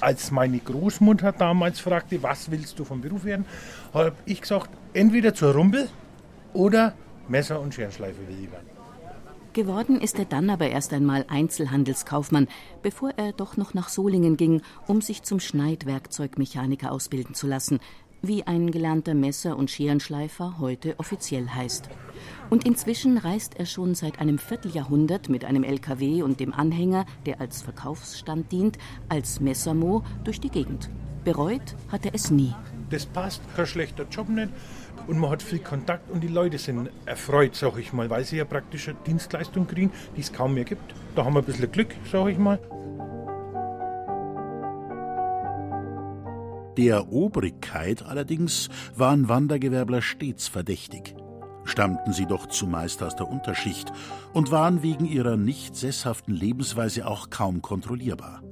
Als 0.00 0.32
meine 0.32 0.58
Großmutter 0.58 1.30
damals 1.30 1.78
fragte, 1.78 2.22
was 2.24 2.50
willst 2.50 2.78
du 2.78 2.84
vom 2.84 3.00
Beruf 3.00 3.24
werden, 3.24 3.46
habe 3.94 4.12
ich 4.26 4.40
gesagt, 4.40 4.70
entweder 4.92 5.32
zur 5.32 5.54
Rumpel 5.54 5.88
oder 6.52 6.92
Messer- 7.28 7.60
und 7.60 7.72
Scherenschleife 7.72 8.18
will 8.26 8.44
ich 8.44 8.50
werden. 8.50 8.66
Geworden 9.52 10.00
ist 10.00 10.18
er 10.18 10.24
dann 10.24 10.50
aber 10.50 10.68
erst 10.68 10.92
einmal 10.92 11.24
Einzelhandelskaufmann, 11.28 12.48
bevor 12.82 13.10
er 13.16 13.32
doch 13.32 13.56
noch 13.56 13.74
nach 13.74 13.88
Solingen 13.88 14.36
ging, 14.36 14.62
um 14.86 15.00
sich 15.00 15.22
zum 15.22 15.40
Schneidwerkzeugmechaniker 15.40 16.92
ausbilden 16.92 17.34
zu 17.34 17.46
lassen, 17.46 17.80
wie 18.22 18.46
ein 18.46 18.70
gelernter 18.70 19.14
Messer- 19.14 19.56
und 19.56 19.70
Scherenschleifer 19.70 20.58
heute 20.58 20.98
offiziell 20.98 21.48
heißt. 21.48 21.88
Und 22.50 22.66
inzwischen 22.66 23.18
reist 23.18 23.58
er 23.58 23.66
schon 23.66 23.94
seit 23.94 24.20
einem 24.20 24.38
Vierteljahrhundert 24.38 25.28
mit 25.28 25.44
einem 25.44 25.64
LKW 25.64 26.22
und 26.22 26.40
dem 26.40 26.52
Anhänger, 26.52 27.06
der 27.26 27.40
als 27.40 27.62
Verkaufsstand 27.62 28.50
dient, 28.52 28.78
als 29.08 29.40
Messermo 29.40 30.04
durch 30.24 30.40
die 30.40 30.50
Gegend. 30.50 30.90
Bereut 31.24 31.76
hat 31.92 32.06
er 32.06 32.14
es 32.14 32.30
nie. 32.30 32.54
Das 32.90 33.06
passt, 33.06 33.42
kein 33.54 33.66
schlechter 33.66 34.06
Job 34.10 34.28
nicht 34.28 34.50
und 35.06 35.18
man 35.18 35.30
hat 35.30 35.42
viel 35.42 35.58
Kontakt 35.58 36.10
und 36.10 36.22
die 36.22 36.28
Leute 36.28 36.58
sind 36.58 36.90
erfreut, 37.06 37.54
sag 37.54 37.78
ich 37.78 37.92
mal, 37.92 38.08
weil 38.10 38.24
sie 38.24 38.36
ja 38.36 38.44
praktisch 38.44 38.88
eine 38.88 38.98
Dienstleistung 39.06 39.66
kriegen, 39.66 39.92
die 40.16 40.20
es 40.20 40.32
kaum 40.32 40.54
mehr 40.54 40.64
gibt. 40.64 40.94
Da 41.14 41.24
haben 41.24 41.34
wir 41.34 41.40
ein 41.40 41.44
bisschen 41.44 41.70
Glück, 41.70 41.94
sag 42.10 42.28
ich 42.28 42.38
mal. 42.38 42.58
Der 46.76 47.12
Obrigkeit 47.12 48.04
allerdings 48.04 48.68
waren 48.94 49.28
Wandergewerbler 49.28 50.02
stets 50.02 50.48
verdächtig. 50.48 51.14
Stammten 51.64 52.12
sie 52.12 52.26
doch 52.26 52.46
zumeist 52.46 53.02
aus 53.02 53.16
der 53.16 53.28
Unterschicht 53.28 53.92
und 54.32 54.50
waren 54.50 54.82
wegen 54.82 55.04
ihrer 55.04 55.36
nicht 55.36 55.76
sesshaften 55.76 56.34
Lebensweise 56.34 57.06
auch 57.06 57.30
kaum 57.30 57.62
kontrollierbar. 57.62 58.42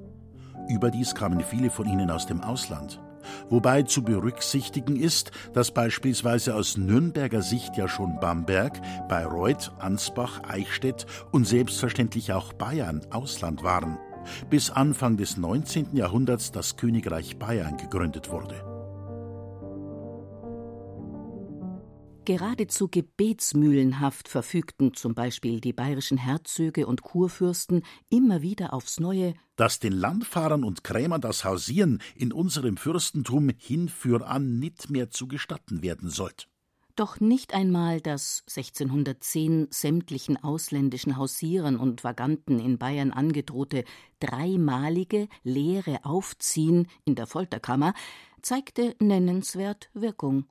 Überdies 0.68 1.14
kamen 1.14 1.40
viele 1.40 1.70
von 1.70 1.88
ihnen 1.88 2.10
aus 2.10 2.26
dem 2.26 2.42
Ausland 2.42 3.00
wobei 3.48 3.82
zu 3.82 4.02
berücksichtigen 4.02 4.96
ist, 4.96 5.30
dass 5.52 5.70
beispielsweise 5.70 6.54
aus 6.54 6.76
Nürnberger 6.76 7.42
Sicht 7.42 7.76
ja 7.76 7.88
schon 7.88 8.18
Bamberg, 8.20 8.80
Bayreuth, 9.08 9.72
Ansbach, 9.78 10.42
Eichstätt 10.48 11.06
und 11.30 11.46
selbstverständlich 11.46 12.32
auch 12.32 12.52
Bayern 12.52 13.02
Ausland 13.10 13.62
waren, 13.62 13.98
bis 14.50 14.70
Anfang 14.70 15.16
des 15.16 15.37
19. 15.37 15.97
Jahrhunderts 15.97 16.52
das 16.52 16.76
Königreich 16.76 17.38
Bayern 17.38 17.76
gegründet 17.76 18.30
wurde. 18.30 18.68
Geradezu 22.28 22.88
gebetsmühlenhaft 22.88 24.28
verfügten 24.28 24.92
zum 24.92 25.14
Beispiel 25.14 25.62
die 25.62 25.73
bayerischen 25.73 26.18
Herzöge 26.18 26.87
und 26.87 27.00
Kurfürsten 27.00 27.82
immer 28.11 28.42
wieder 28.42 28.75
aufs 28.75 29.00
Neue, 29.00 29.32
dass 29.56 29.78
den 29.78 29.94
Landfahrern 29.94 30.62
und 30.62 30.85
Krämern 30.85 31.23
das 31.23 31.47
Hausieren 31.47 32.02
in 32.14 32.30
unserem 32.35 32.76
Fürstentum 32.76 33.50
hinfüran 33.56 34.58
nicht 34.58 34.90
mehr 34.90 35.08
zu 35.08 35.26
gestatten 35.26 35.82
werden 35.82 36.11
sollt. 36.11 36.50
Doch 36.99 37.21
nicht 37.21 37.55
einmal 37.55 38.00
das 38.00 38.43
1610 38.49 39.69
sämtlichen 39.71 40.37
ausländischen 40.43 41.17
Hausierern 41.17 41.76
und 41.76 42.02
Vaganten 42.02 42.59
in 42.59 42.76
Bayern 42.76 43.12
angedrohte 43.12 43.85
dreimalige 44.19 45.28
leere 45.45 46.05
Aufziehen 46.05 46.88
in 47.05 47.14
der 47.14 47.28
Folterkammer 47.28 47.95
zeigte 48.43 48.97
nennenswert 48.99 49.90
Wirkung. 49.95 50.47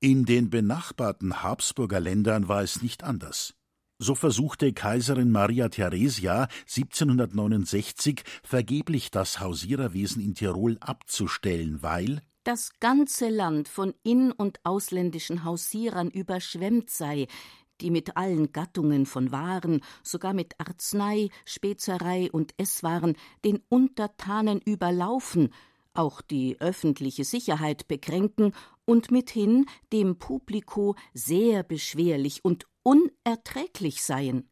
In 0.00 0.24
den 0.24 0.48
benachbarten 0.48 1.42
Habsburger 1.42 2.00
Ländern 2.00 2.48
war 2.48 2.62
es 2.62 2.80
nicht 2.80 3.04
anders. 3.04 3.54
So 3.98 4.14
versuchte 4.14 4.72
Kaiserin 4.72 5.30
Maria 5.30 5.68
Theresia 5.68 6.48
1769 6.74 8.22
vergeblich 8.42 9.10
das 9.10 9.40
Hausiererwesen 9.40 10.22
in 10.22 10.34
Tirol 10.34 10.78
abzustellen, 10.80 11.82
weil 11.82 12.22
das 12.46 12.78
ganze 12.78 13.28
Land 13.28 13.68
von 13.68 13.92
in- 14.04 14.32
und 14.32 14.60
ausländischen 14.64 15.44
Hausierern 15.44 16.10
überschwemmt 16.10 16.90
sei, 16.90 17.26
die 17.80 17.90
mit 17.90 18.16
allen 18.16 18.52
Gattungen 18.52 19.04
von 19.04 19.32
Waren, 19.32 19.80
sogar 20.02 20.32
mit 20.32 20.54
Arznei, 20.58 21.28
Spezerei 21.44 22.30
und 22.30 22.54
Esswaren 22.56 23.16
den 23.44 23.60
Untertanen 23.68 24.60
überlaufen 24.60 25.50
auch 25.96 26.20
die 26.20 26.60
öffentliche 26.60 27.24
Sicherheit 27.24 27.88
bekränken 27.88 28.52
und 28.84 29.10
mithin 29.10 29.66
dem 29.92 30.18
Publiko 30.18 30.94
sehr 31.14 31.62
beschwerlich 31.62 32.44
und 32.44 32.66
unerträglich 32.82 34.02
seien. 34.02 34.48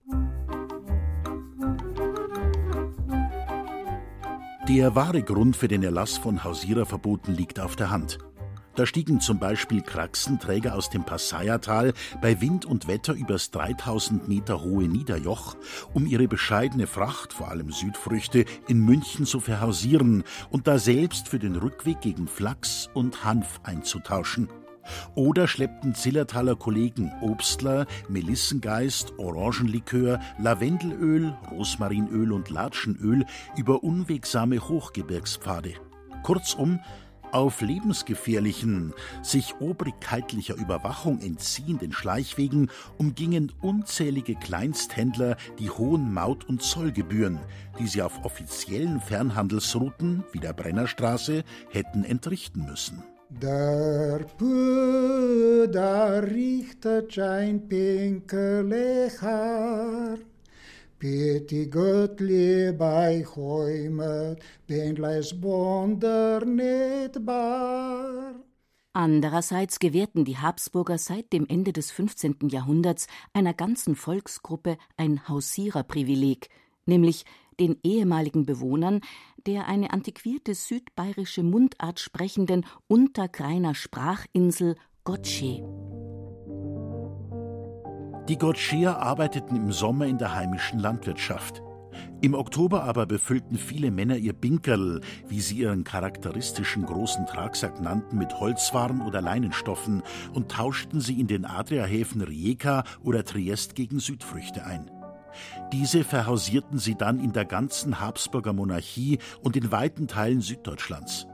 Der 4.68 4.94
wahre 4.94 5.22
Grund 5.22 5.58
für 5.58 5.68
den 5.68 5.82
Erlass 5.82 6.16
von 6.16 6.42
Hausiererverboten 6.42 7.34
liegt 7.34 7.60
auf 7.60 7.76
der 7.76 7.90
Hand. 7.90 8.16
Da 8.76 8.86
stiegen 8.86 9.20
zum 9.20 9.38
Beispiel 9.38 9.82
Kraxenträger 9.82 10.74
aus 10.74 10.88
dem 10.88 11.04
Passaiertal 11.04 11.92
bei 12.22 12.40
Wind 12.40 12.64
und 12.64 12.88
Wetter 12.88 13.12
übers 13.12 13.50
3000 13.50 14.26
Meter 14.26 14.62
hohe 14.62 14.88
Niederjoch, 14.88 15.56
um 15.92 16.06
ihre 16.06 16.28
bescheidene 16.28 16.86
Fracht, 16.86 17.34
vor 17.34 17.50
allem 17.50 17.72
Südfrüchte, 17.72 18.46
in 18.66 18.78
München 18.78 19.26
zu 19.26 19.38
verhausieren 19.38 20.24
und 20.48 20.66
da 20.66 20.78
selbst 20.78 21.28
für 21.28 21.38
den 21.38 21.56
Rückweg 21.56 22.00
gegen 22.00 22.26
Flachs 22.26 22.88
und 22.94 23.22
Hanf 23.22 23.60
einzutauschen. 23.64 24.48
Oder 25.14 25.48
schleppten 25.48 25.94
Zillertaler 25.94 26.56
Kollegen 26.56 27.12
Obstler, 27.20 27.86
Melissengeist, 28.08 29.18
Orangenlikör, 29.18 30.20
Lavendelöl, 30.38 31.34
Rosmarinöl 31.50 32.32
und 32.32 32.50
Latschenöl 32.50 33.24
über 33.56 33.82
unwegsame 33.82 34.68
Hochgebirgspfade. 34.68 35.74
Kurzum, 36.22 36.80
auf 37.34 37.60
lebensgefährlichen, 37.62 38.94
sich 39.22 39.56
obrigkeitlicher 39.58 40.54
Überwachung 40.54 41.20
entziehenden 41.20 41.92
Schleichwegen 41.92 42.70
umgingen 42.96 43.50
unzählige 43.60 44.36
Kleinsthändler 44.36 45.36
die 45.58 45.68
hohen 45.68 46.14
Maut- 46.14 46.48
und 46.48 46.62
Zollgebühren, 46.62 47.40
die 47.80 47.88
sie 47.88 48.02
auf 48.02 48.24
offiziellen 48.24 49.00
Fernhandelsrouten 49.00 50.22
wie 50.30 50.38
der 50.38 50.52
Brennerstraße 50.52 51.42
hätten 51.70 52.04
entrichten 52.04 52.66
müssen. 52.66 53.02
Der 53.30 54.26
da 55.72 56.18
richtet 56.18 57.18
ein 57.18 57.68
pinkele 57.68 59.10
Peti 60.98 61.66
göttli 61.66 62.72
bei 62.72 63.24
Heumet, 63.36 64.38
Bendleis 64.66 65.38
Bonder 65.38 66.44
nicht 66.44 67.24
bar. 67.26 68.34
Andererseits 68.94 69.80
gewährten 69.80 70.24
die 70.24 70.38
Habsburger 70.38 70.98
seit 70.98 71.32
dem 71.32 71.46
Ende 71.48 71.72
des 71.72 71.90
15. 71.90 72.48
Jahrhunderts 72.48 73.06
einer 73.32 73.52
ganzen 73.52 73.96
Volksgruppe 73.96 74.78
ein 74.96 75.28
Hausiererprivileg, 75.28 76.48
nämlich 76.86 77.24
den 77.60 77.76
ehemaligen 77.82 78.46
Bewohnern 78.46 79.00
der 79.46 79.66
eine 79.68 79.92
antiquierte 79.92 80.54
südbayerische 80.54 81.42
Mundart 81.42 82.00
sprechenden 82.00 82.66
Unterkreiner 82.86 83.74
Sprachinsel 83.74 84.76
Gottsche. 85.04 85.62
Die 88.28 88.38
Gottscheer 88.38 89.00
arbeiteten 89.00 89.54
im 89.54 89.70
Sommer 89.70 90.06
in 90.06 90.16
der 90.16 90.34
heimischen 90.34 90.78
Landwirtschaft. 90.78 91.62
Im 92.22 92.32
Oktober 92.32 92.84
aber 92.84 93.04
befüllten 93.04 93.58
viele 93.58 93.90
Männer 93.90 94.16
ihr 94.16 94.32
Binkerl, 94.32 95.02
wie 95.28 95.40
sie 95.40 95.58
ihren 95.58 95.84
charakteristischen 95.84 96.86
großen 96.86 97.26
Tragsack 97.26 97.82
nannten, 97.82 98.16
mit 98.16 98.40
Holzwaren 98.40 99.02
oder 99.02 99.20
Leinenstoffen 99.20 100.02
und 100.32 100.50
tauschten 100.50 101.02
sie 101.02 101.20
in 101.20 101.26
den 101.26 101.44
Adriahäfen 101.44 102.22
Rijeka 102.22 102.84
oder 103.02 103.24
Triest 103.24 103.74
gegen 103.74 104.00
Südfrüchte 104.00 104.64
ein. 104.64 104.90
Diese 105.72 106.04
verhausierten 106.04 106.78
sie 106.78 106.94
dann 106.94 107.20
in 107.20 107.32
der 107.32 107.44
ganzen 107.44 108.00
Habsburger 108.00 108.52
Monarchie 108.52 109.18
und 109.42 109.56
in 109.56 109.70
weiten 109.72 110.08
Teilen 110.08 110.40
Süddeutschlands. 110.40 111.26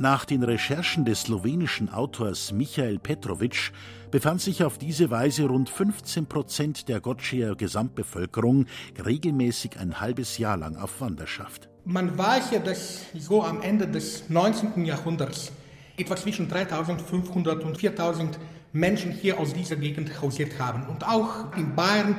Nach 0.00 0.24
den 0.24 0.44
Recherchen 0.44 1.04
des 1.04 1.22
slowenischen 1.22 1.88
Autors 1.92 2.52
Michael 2.52 3.00
Petrovic 3.00 3.72
befand 4.12 4.40
sich 4.40 4.62
auf 4.62 4.78
diese 4.78 5.10
Weise 5.10 5.46
rund 5.46 5.68
15 5.68 6.26
Prozent 6.26 6.88
der 6.88 7.00
Gottscheer 7.00 7.56
Gesamtbevölkerung 7.56 8.66
regelmäßig 9.04 9.76
ein 9.76 10.00
halbes 10.00 10.38
Jahr 10.38 10.56
lang 10.56 10.76
auf 10.76 11.00
Wanderschaft. 11.00 11.68
Man 11.84 12.16
weiß 12.16 12.52
ja, 12.52 12.60
dass 12.60 13.06
so 13.18 13.42
am 13.42 13.60
Ende 13.60 13.88
des 13.88 14.28
19. 14.30 14.84
Jahrhunderts 14.84 15.50
etwa 15.96 16.14
zwischen 16.14 16.48
3500 16.48 17.64
und 17.64 17.76
4000 17.76 18.38
Menschen 18.72 19.10
hier 19.10 19.40
aus 19.40 19.52
dieser 19.52 19.76
Gegend 19.76 20.22
hausiert 20.22 20.60
haben. 20.60 20.86
Und 20.86 21.04
auch 21.04 21.56
in 21.56 21.74
Bayern 21.74 22.16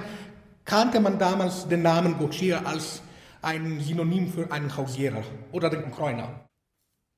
kannte 0.70 1.00
man 1.00 1.18
damals 1.18 1.68
den 1.68 1.82
Namen 1.82 2.20
Gottschier 2.20 2.68
als 2.68 3.02
ein 3.42 3.80
Synonym 3.80 4.32
für 4.32 4.52
einen 4.52 4.78
Hausierer 4.78 5.24
oder 5.52 5.72
den 5.72 5.90
Kräuner. 5.90 6.46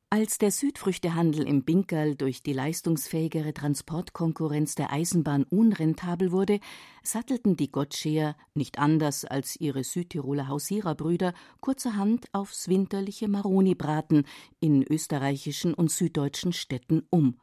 Als 0.10 0.38
der 0.38 0.52
Südfrüchtehandel 0.52 1.46
im 1.46 1.64
Binkerl 1.64 2.16
durch 2.16 2.44
die 2.44 2.54
leistungsfähigere 2.54 3.54
Transportkonkurrenz 3.54 4.76
der 4.76 4.94
Eisenbahn 4.94 5.44
unrentabel 5.44 6.32
wurde, 6.32 6.62
sattelten 7.04 7.58
die 7.58 7.70
Gottscheer, 7.70 8.38
nicht 8.54 8.80
anders 8.80 9.26
als 9.26 9.58
ihre 9.58 9.84
Südtiroler 9.84 10.48
Hausiererbrüder, 10.48 11.34
kurzerhand 11.60 12.28
aufs 12.32 12.70
winterliche 12.70 13.28
Maroni-Braten 13.28 14.24
in 14.62 14.82
österreichischen 14.82 15.74
und 15.74 15.92
süddeutschen 15.92 16.54
Städten 16.54 17.04
um. 17.10 17.38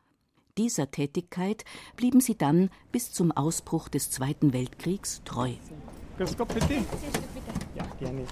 Dieser 0.56 0.90
Tätigkeit 0.90 1.64
blieben 1.96 2.20
sie 2.20 2.36
dann 2.36 2.70
bis 2.92 3.12
zum 3.12 3.30
Ausbruch 3.30 3.88
des 3.88 4.10
Zweiten 4.10 4.52
Weltkriegs 4.52 5.22
treu. 5.24 5.52
Grüß 6.18 6.36
Gott, 6.36 6.52
bitte. 6.52 6.74
Ja, 7.76 7.84
gerne. 8.00 8.22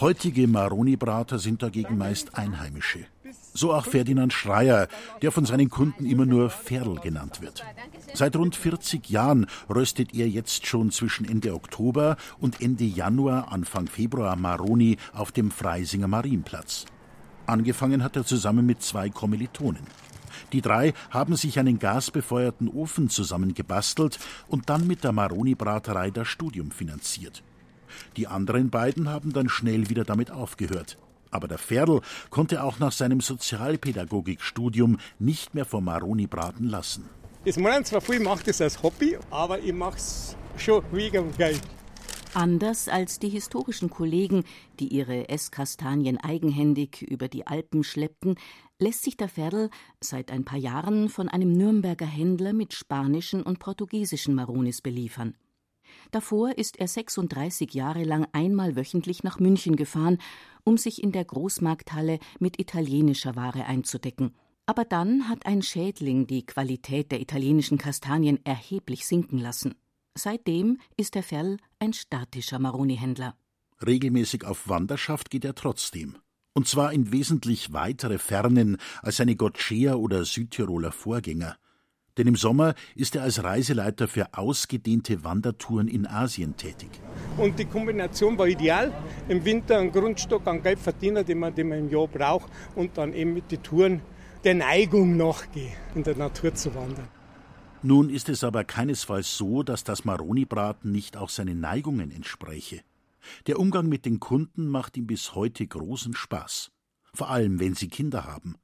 Heutige 0.00 0.46
Maroni-Brater 0.46 1.38
sind 1.38 1.62
dagegen 1.62 1.96
meist 1.96 2.36
Einheimische. 2.36 3.06
So 3.54 3.72
auch 3.72 3.86
Ferdinand 3.86 4.34
Schreier, 4.34 4.88
der 5.22 5.32
von 5.32 5.46
seinen 5.46 5.70
Kunden 5.70 6.04
immer 6.04 6.26
nur 6.26 6.50
Ferl 6.50 6.96
genannt 6.96 7.40
wird. 7.40 7.64
Seit 8.12 8.36
rund 8.36 8.54
40 8.54 9.08
Jahren 9.08 9.46
röstet 9.70 10.14
er 10.14 10.28
jetzt 10.28 10.66
schon 10.66 10.90
zwischen 10.90 11.26
Ende 11.26 11.54
Oktober 11.54 12.18
und 12.38 12.60
Ende 12.60 12.84
Januar, 12.84 13.50
Anfang 13.50 13.86
Februar 13.86 14.36
Maroni 14.36 14.98
auf 15.14 15.32
dem 15.32 15.50
Freisinger 15.50 16.08
Marienplatz. 16.08 16.84
Angefangen 17.46 18.02
hat 18.02 18.16
er 18.16 18.26
zusammen 18.26 18.66
mit 18.66 18.82
zwei 18.82 19.08
Kommilitonen. 19.08 19.86
Die 20.56 20.62
drei 20.62 20.94
haben 21.10 21.36
sich 21.36 21.58
einen 21.58 21.78
gasbefeuerten 21.78 22.70
Ofen 22.70 23.10
zusammengebastelt 23.10 24.18
und 24.48 24.70
dann 24.70 24.86
mit 24.86 25.04
der 25.04 25.12
Maroni-Braterei 25.12 26.10
das 26.10 26.28
Studium 26.28 26.70
finanziert. 26.70 27.42
Die 28.16 28.26
anderen 28.26 28.70
beiden 28.70 29.10
haben 29.10 29.34
dann 29.34 29.50
schnell 29.50 29.90
wieder 29.90 30.04
damit 30.04 30.30
aufgehört. 30.30 30.96
Aber 31.30 31.46
der 31.46 31.58
Ferdl 31.58 32.00
konnte 32.30 32.62
auch 32.62 32.78
nach 32.78 32.92
seinem 32.92 33.20
Sozialpädagogikstudium 33.20 34.96
nicht 35.18 35.54
mehr 35.54 35.66
vom 35.66 35.84
Maroni 35.84 36.26
braten 36.26 36.70
lassen. 36.70 37.04
Das 37.44 37.58
meinen 37.58 37.84
zwar 37.84 38.00
viel, 38.00 38.14
ich 38.14 38.22
mache 38.22 38.44
das 38.44 38.62
als 38.62 38.82
Hobby, 38.82 39.18
aber 39.30 39.58
ich 39.58 39.74
mache 39.74 39.98
es 39.98 40.38
schon 40.56 40.82
wegen 40.90 41.36
Geld. 41.36 41.60
Anders 42.34 42.88
als 42.88 43.18
die 43.18 43.28
historischen 43.28 43.90
Kollegen, 43.90 44.44
die 44.78 44.88
ihre 44.88 45.28
Esskastanien 45.28 46.18
eigenhändig 46.18 47.02
über 47.02 47.28
die 47.28 47.46
Alpen 47.46 47.82
schleppten, 47.82 48.36
lässt 48.78 49.02
sich 49.02 49.16
der 49.16 49.28
Ferdl 49.28 49.70
seit 50.00 50.30
ein 50.30 50.44
paar 50.44 50.58
Jahren 50.58 51.08
von 51.08 51.28
einem 51.28 51.52
Nürnberger 51.52 52.06
Händler 52.06 52.52
mit 52.52 52.74
spanischen 52.74 53.42
und 53.42 53.58
portugiesischen 53.58 54.34
Maronis 54.34 54.82
beliefern. 54.82 55.34
Davor 56.10 56.56
ist 56.56 56.78
er 56.78 56.88
36 56.88 57.72
Jahre 57.74 58.04
lang 58.04 58.26
einmal 58.32 58.76
wöchentlich 58.76 59.22
nach 59.22 59.38
München 59.38 59.76
gefahren, 59.76 60.18
um 60.64 60.76
sich 60.76 61.02
in 61.02 61.12
der 61.12 61.24
Großmarkthalle 61.24 62.18
mit 62.38 62.60
italienischer 62.60 63.36
Ware 63.36 63.64
einzudecken. 63.64 64.34
Aber 64.66 64.84
dann 64.84 65.28
hat 65.28 65.46
ein 65.46 65.62
Schädling 65.62 66.26
die 66.26 66.44
Qualität 66.44 67.12
der 67.12 67.20
italienischen 67.20 67.78
Kastanien 67.78 68.44
erheblich 68.44 69.06
sinken 69.06 69.38
lassen. 69.38 69.74
Seitdem 70.18 70.78
ist 70.96 71.14
der 71.14 71.22
Ferl 71.22 71.58
ein 71.86 71.92
statischer 71.92 72.58
Maroni-Händler. 72.58 73.36
Regelmäßig 73.86 74.44
auf 74.44 74.68
Wanderschaft 74.68 75.30
geht 75.30 75.44
er 75.44 75.54
trotzdem. 75.54 76.16
Und 76.52 76.66
zwar 76.66 76.92
in 76.92 77.12
wesentlich 77.12 77.72
weitere 77.72 78.18
Fernen 78.18 78.78
als 79.02 79.18
seine 79.18 79.36
Gottschea 79.36 79.94
oder 79.94 80.24
Südtiroler 80.24 80.90
Vorgänger. 80.90 81.56
Denn 82.16 82.26
im 82.26 82.36
Sommer 82.36 82.74
ist 82.94 83.14
er 83.14 83.22
als 83.22 83.44
Reiseleiter 83.44 84.08
für 84.08 84.32
ausgedehnte 84.32 85.22
Wandertouren 85.22 85.86
in 85.86 86.06
Asien 86.06 86.56
tätig. 86.56 86.88
Und 87.36 87.58
die 87.58 87.66
Kombination 87.66 88.38
war 88.38 88.48
ideal. 88.48 88.90
Im 89.28 89.44
Winter 89.44 89.78
ein 89.78 89.92
Grundstock 89.92 90.46
an 90.46 90.62
Geldverdiener, 90.62 91.24
den 91.24 91.38
man, 91.38 91.54
den 91.54 91.68
man 91.68 91.78
im 91.78 91.90
Jahr 91.90 92.08
braucht, 92.08 92.50
und 92.74 92.96
dann 92.96 93.12
eben 93.12 93.34
mit 93.34 93.52
den 93.52 93.62
Touren 93.62 94.00
der 94.44 94.54
Neigung 94.54 95.16
nachgehen, 95.16 95.74
in 95.94 96.02
der 96.04 96.16
Natur 96.16 96.54
zu 96.54 96.74
wandern. 96.74 97.08
Nun 97.86 98.10
ist 98.10 98.28
es 98.28 98.42
aber 98.42 98.64
keinesfalls 98.64 99.36
so, 99.36 99.62
dass 99.62 99.84
das 99.84 100.04
Maroni-Braten 100.04 100.90
nicht 100.90 101.16
auch 101.16 101.28
seinen 101.28 101.60
Neigungen 101.60 102.10
entspräche. 102.10 102.80
Der 103.46 103.60
Umgang 103.60 103.88
mit 103.88 104.06
den 104.06 104.18
Kunden 104.18 104.66
macht 104.66 104.96
ihm 104.96 105.06
bis 105.06 105.36
heute 105.36 105.64
großen 105.64 106.16
Spaß. 106.16 106.72
Vor 107.14 107.30
allem, 107.30 107.60
wenn 107.60 107.76
sie 107.76 107.86
Kinder 107.86 108.24
haben. 108.24 108.56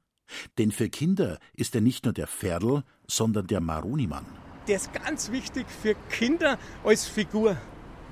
Denn 0.57 0.73
für 0.73 0.89
Kinder 0.89 1.39
ist 1.53 1.73
er 1.73 1.79
nicht 1.79 2.03
nur 2.03 2.13
der 2.13 2.27
Pferdl, 2.27 2.83
sondern 3.07 3.47
der 3.47 3.61
Maronimann. 3.61 4.25
Der 4.67 4.75
ist 4.75 4.91
ganz 4.91 5.31
wichtig 5.31 5.67
für 5.69 5.95
Kinder 6.09 6.59
als 6.83 7.07
Figur. 7.07 7.55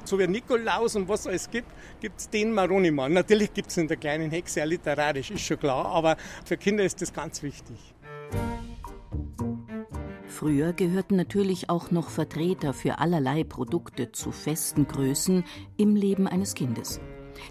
So 0.05 0.17
wie 0.17 0.27
Nikolaus 0.27 0.95
und 0.95 1.09
was 1.09 1.25
es 1.25 1.49
gibt, 1.49 1.67
gibt 1.99 2.21
es 2.21 2.29
den 2.29 2.53
Maronimann. 2.53 3.11
Natürlich 3.11 3.53
gibt 3.53 3.69
es 3.69 3.75
in 3.75 3.89
der 3.89 3.97
kleinen 3.97 4.31
Hexe 4.31 4.63
literarisch, 4.63 5.29
ist 5.31 5.41
schon 5.41 5.59
klar, 5.59 5.87
aber 5.87 6.15
für 6.45 6.55
Kinder 6.55 6.85
ist 6.85 7.01
das 7.01 7.11
ganz 7.11 7.43
wichtig. 7.43 7.75
Früher 10.41 10.73
gehörten 10.73 11.17
natürlich 11.17 11.69
auch 11.69 11.91
noch 11.91 12.09
Vertreter 12.09 12.73
für 12.73 12.97
allerlei 12.97 13.43
Produkte 13.43 14.11
zu 14.11 14.31
festen 14.31 14.87
Größen 14.87 15.43
im 15.77 15.95
Leben 15.95 16.25
eines 16.27 16.55
Kindes. 16.55 16.99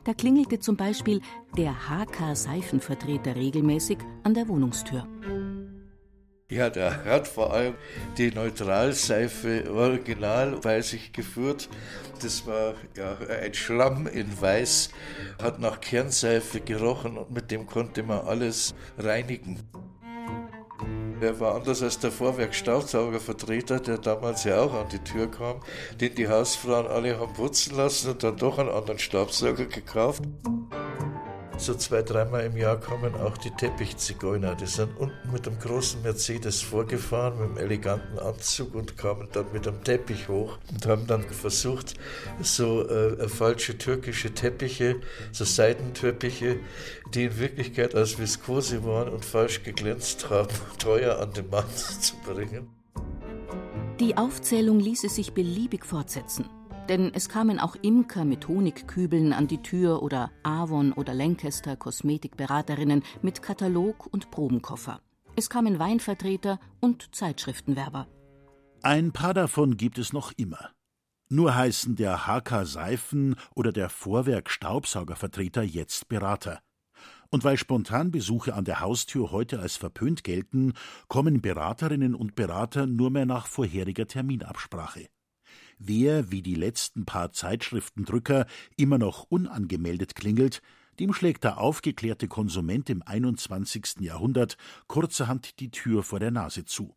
Da 0.02 0.12
klingelte 0.12 0.58
zum 0.58 0.76
Beispiel 0.76 1.20
der 1.56 1.72
HK-Seifenvertreter 1.88 3.36
regelmäßig 3.36 3.98
an 4.24 4.34
der 4.34 4.48
Wohnungstür. 4.48 5.06
Ja, 6.50 6.68
der 6.68 7.04
hat 7.04 7.28
vor 7.28 7.52
allem 7.52 7.74
die 8.18 8.32
Neutralseife 8.32 9.72
original 9.72 10.58
bei 10.60 10.80
sich 10.80 11.12
geführt. 11.12 11.68
Das 12.20 12.44
war 12.44 12.74
ja 12.96 13.16
ein 13.40 13.54
Schlamm 13.54 14.08
in 14.08 14.40
Weiß, 14.40 14.90
hat 15.40 15.60
nach 15.60 15.80
Kernseife 15.80 16.60
gerochen 16.60 17.18
und 17.18 17.30
mit 17.30 17.52
dem 17.52 17.66
konnte 17.66 18.02
man 18.02 18.26
alles 18.26 18.74
reinigen. 18.98 19.60
Er 21.20 21.38
war 21.38 21.54
anders 21.54 21.82
als 21.82 21.98
der 21.98 22.10
Vorwerk-Staubsaugervertreter, 22.10 23.80
der 23.80 23.98
damals 23.98 24.44
ja 24.44 24.60
auch 24.60 24.72
an 24.72 24.88
die 24.90 24.98
Tür 25.00 25.30
kam, 25.30 25.60
den 26.00 26.14
die 26.14 26.28
Hausfrauen 26.28 26.86
alle 26.86 27.18
haben 27.20 27.32
putzen 27.34 27.76
lassen 27.76 28.12
und 28.12 28.22
dann 28.22 28.36
doch 28.36 28.58
einen 28.58 28.70
anderen 28.70 28.98
Staubsauger 28.98 29.66
gekauft. 29.66 30.22
So 31.60 31.74
zwei, 31.74 32.00
dreimal 32.00 32.46
im 32.46 32.56
Jahr 32.56 32.80
kommen 32.80 33.14
auch 33.14 33.36
die 33.36 33.50
Teppichzigeuner. 33.50 34.54
Die 34.54 34.64
sind 34.64 34.96
unten 34.96 35.30
mit 35.30 35.46
einem 35.46 35.58
großen 35.58 36.00
Mercedes 36.00 36.62
vorgefahren, 36.62 37.38
mit 37.38 37.48
einem 37.50 37.58
eleganten 37.58 38.18
Anzug 38.18 38.74
und 38.74 38.96
kamen 38.96 39.28
dann 39.32 39.52
mit 39.52 39.68
einem 39.68 39.84
Teppich 39.84 40.30
hoch 40.30 40.56
und 40.72 40.86
haben 40.86 41.06
dann 41.06 41.22
versucht, 41.22 41.96
so 42.40 42.88
äh, 42.88 43.28
falsche 43.28 43.76
türkische 43.76 44.32
Teppiche, 44.32 45.02
so 45.32 45.44
Seidenteppiche, 45.44 46.60
die 47.12 47.24
in 47.24 47.38
Wirklichkeit 47.38 47.94
aus 47.94 48.18
Viskose 48.18 48.82
waren 48.86 49.10
und 49.10 49.26
falsch 49.26 49.62
geglänzt 49.62 50.30
haben, 50.30 50.48
teuer 50.78 51.18
an 51.18 51.34
den 51.34 51.50
Mann 51.50 51.68
zu 52.00 52.14
bringen. 52.24 52.70
Die 54.00 54.16
Aufzählung 54.16 54.80
ließe 54.80 55.10
sich 55.10 55.34
beliebig 55.34 55.84
fortsetzen 55.84 56.46
denn 56.88 57.12
es 57.14 57.28
kamen 57.28 57.60
auch 57.60 57.76
Imker 57.82 58.24
mit 58.24 58.48
Honigkübeln 58.48 59.32
an 59.32 59.46
die 59.46 59.62
Tür 59.62 60.02
oder 60.02 60.30
Avon 60.42 60.92
oder 60.92 61.14
Lancaster 61.14 61.76
Kosmetikberaterinnen 61.76 63.02
mit 63.22 63.42
Katalog 63.42 64.06
und 64.12 64.30
Probenkoffer. 64.30 65.00
Es 65.36 65.48
kamen 65.48 65.78
Weinvertreter 65.78 66.58
und 66.80 67.14
Zeitschriftenwerber. 67.14 68.06
Ein 68.82 69.12
paar 69.12 69.34
davon 69.34 69.76
gibt 69.76 69.98
es 69.98 70.12
noch 70.12 70.32
immer. 70.36 70.70
Nur 71.28 71.54
heißen 71.54 71.94
der 71.96 72.26
HK 72.26 72.64
Seifen 72.64 73.36
oder 73.54 73.72
der 73.72 73.88
Vorwerk 73.88 74.50
Staubsaugervertreter 74.50 75.62
jetzt 75.62 76.08
Berater. 76.08 76.60
Und 77.30 77.44
weil 77.44 77.56
Spontanbesuche 77.56 78.54
an 78.54 78.64
der 78.64 78.80
Haustür 78.80 79.30
heute 79.30 79.60
als 79.60 79.76
verpönt 79.76 80.24
gelten, 80.24 80.72
kommen 81.06 81.40
Beraterinnen 81.40 82.16
und 82.16 82.34
Berater 82.34 82.86
nur 82.86 83.10
mehr 83.10 83.26
nach 83.26 83.46
vorheriger 83.46 84.06
Terminabsprache. 84.06 85.06
Wer, 85.82 86.30
wie 86.30 86.42
die 86.42 86.56
letzten 86.56 87.06
paar 87.06 87.32
Zeitschriftendrücker, 87.32 88.44
immer 88.76 88.98
noch 88.98 89.24
unangemeldet 89.30 90.14
klingelt, 90.14 90.60
dem 90.98 91.14
schlägt 91.14 91.42
der 91.42 91.56
aufgeklärte 91.56 92.28
Konsument 92.28 92.90
im 92.90 93.02
21. 93.02 94.00
Jahrhundert 94.00 94.58
kurzerhand 94.88 95.58
die 95.58 95.70
Tür 95.70 96.02
vor 96.02 96.20
der 96.20 96.32
Nase 96.32 96.66
zu. 96.66 96.94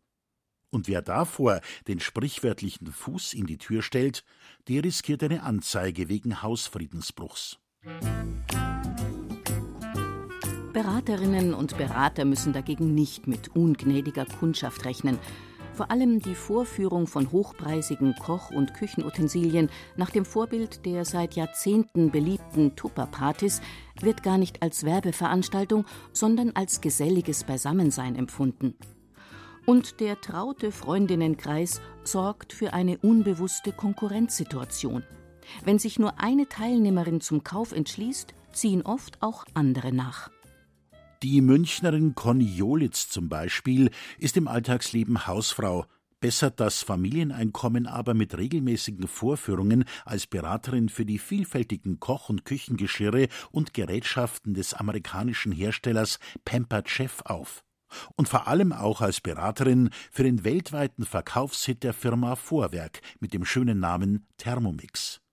Und 0.68 0.86
wer 0.86 1.00
davor 1.00 1.62
den 1.88 1.98
sprichwörtlichen 1.98 2.88
Fuß 2.88 3.32
in 3.32 3.46
die 3.46 3.56
Tür 3.56 3.80
stellt, 3.80 4.22
der 4.68 4.84
riskiert 4.84 5.22
eine 5.22 5.44
Anzeige 5.44 6.10
wegen 6.10 6.42
Hausfriedensbruchs. 6.42 7.58
Beraterinnen 10.74 11.54
und 11.54 11.78
Berater 11.78 12.26
müssen 12.26 12.52
dagegen 12.52 12.94
nicht 12.94 13.26
mit 13.28 13.56
ungnädiger 13.56 14.26
Kundschaft 14.26 14.84
rechnen. 14.84 15.18
Vor 15.74 15.90
allem 15.90 16.20
die 16.20 16.36
Vorführung 16.36 17.08
von 17.08 17.32
hochpreisigen 17.32 18.14
Koch- 18.14 18.52
und 18.52 18.74
Küchenutensilien 18.74 19.70
nach 19.96 20.10
dem 20.10 20.24
Vorbild 20.24 20.86
der 20.86 21.04
seit 21.04 21.34
Jahrzehnten 21.34 22.12
beliebten 22.12 22.76
Tupperpartys 22.76 23.60
wird 24.00 24.22
gar 24.22 24.38
nicht 24.38 24.62
als 24.62 24.84
Werbeveranstaltung, 24.84 25.84
sondern 26.12 26.52
als 26.54 26.80
geselliges 26.80 27.42
Beisammensein 27.42 28.14
empfunden. 28.14 28.76
Und 29.66 29.98
der 29.98 30.20
traute 30.20 30.70
Freundinnenkreis 30.70 31.80
sorgt 32.04 32.52
für 32.52 32.72
eine 32.72 32.98
unbewusste 32.98 33.72
Konkurrenzsituation. 33.72 35.02
Wenn 35.64 35.80
sich 35.80 35.98
nur 35.98 36.20
eine 36.20 36.48
Teilnehmerin 36.48 37.20
zum 37.20 37.42
Kauf 37.42 37.72
entschließt, 37.72 38.32
ziehen 38.52 38.82
oft 38.82 39.20
auch 39.22 39.44
andere 39.54 39.92
nach. 39.92 40.30
Die 41.24 41.40
Münchnerin 41.40 42.14
Conny 42.14 42.44
Jolitz 42.44 43.08
zum 43.08 43.30
Beispiel 43.30 43.90
ist 44.18 44.36
im 44.36 44.46
Alltagsleben 44.46 45.26
Hausfrau, 45.26 45.86
bessert 46.20 46.60
das 46.60 46.82
Familieneinkommen 46.82 47.86
aber 47.86 48.12
mit 48.12 48.36
regelmäßigen 48.36 49.08
Vorführungen 49.08 49.86
als 50.04 50.26
Beraterin 50.26 50.90
für 50.90 51.06
die 51.06 51.18
vielfältigen 51.18 51.98
Koch- 51.98 52.28
und 52.28 52.44
Küchengeschirre 52.44 53.28
und 53.52 53.72
Gerätschaften 53.72 54.52
des 54.52 54.74
amerikanischen 54.74 55.50
Herstellers 55.50 56.18
Pampered 56.44 56.90
Chef 56.90 57.22
auf. 57.22 57.64
Und 58.16 58.28
vor 58.28 58.46
allem 58.46 58.74
auch 58.74 59.00
als 59.00 59.22
Beraterin 59.22 59.88
für 60.12 60.24
den 60.24 60.44
weltweiten 60.44 61.06
Verkaufshit 61.06 61.84
der 61.84 61.94
Firma 61.94 62.36
Vorwerk 62.36 63.00
mit 63.18 63.32
dem 63.32 63.46
schönen 63.46 63.80
Namen 63.80 64.26
Thermomix. 64.36 65.23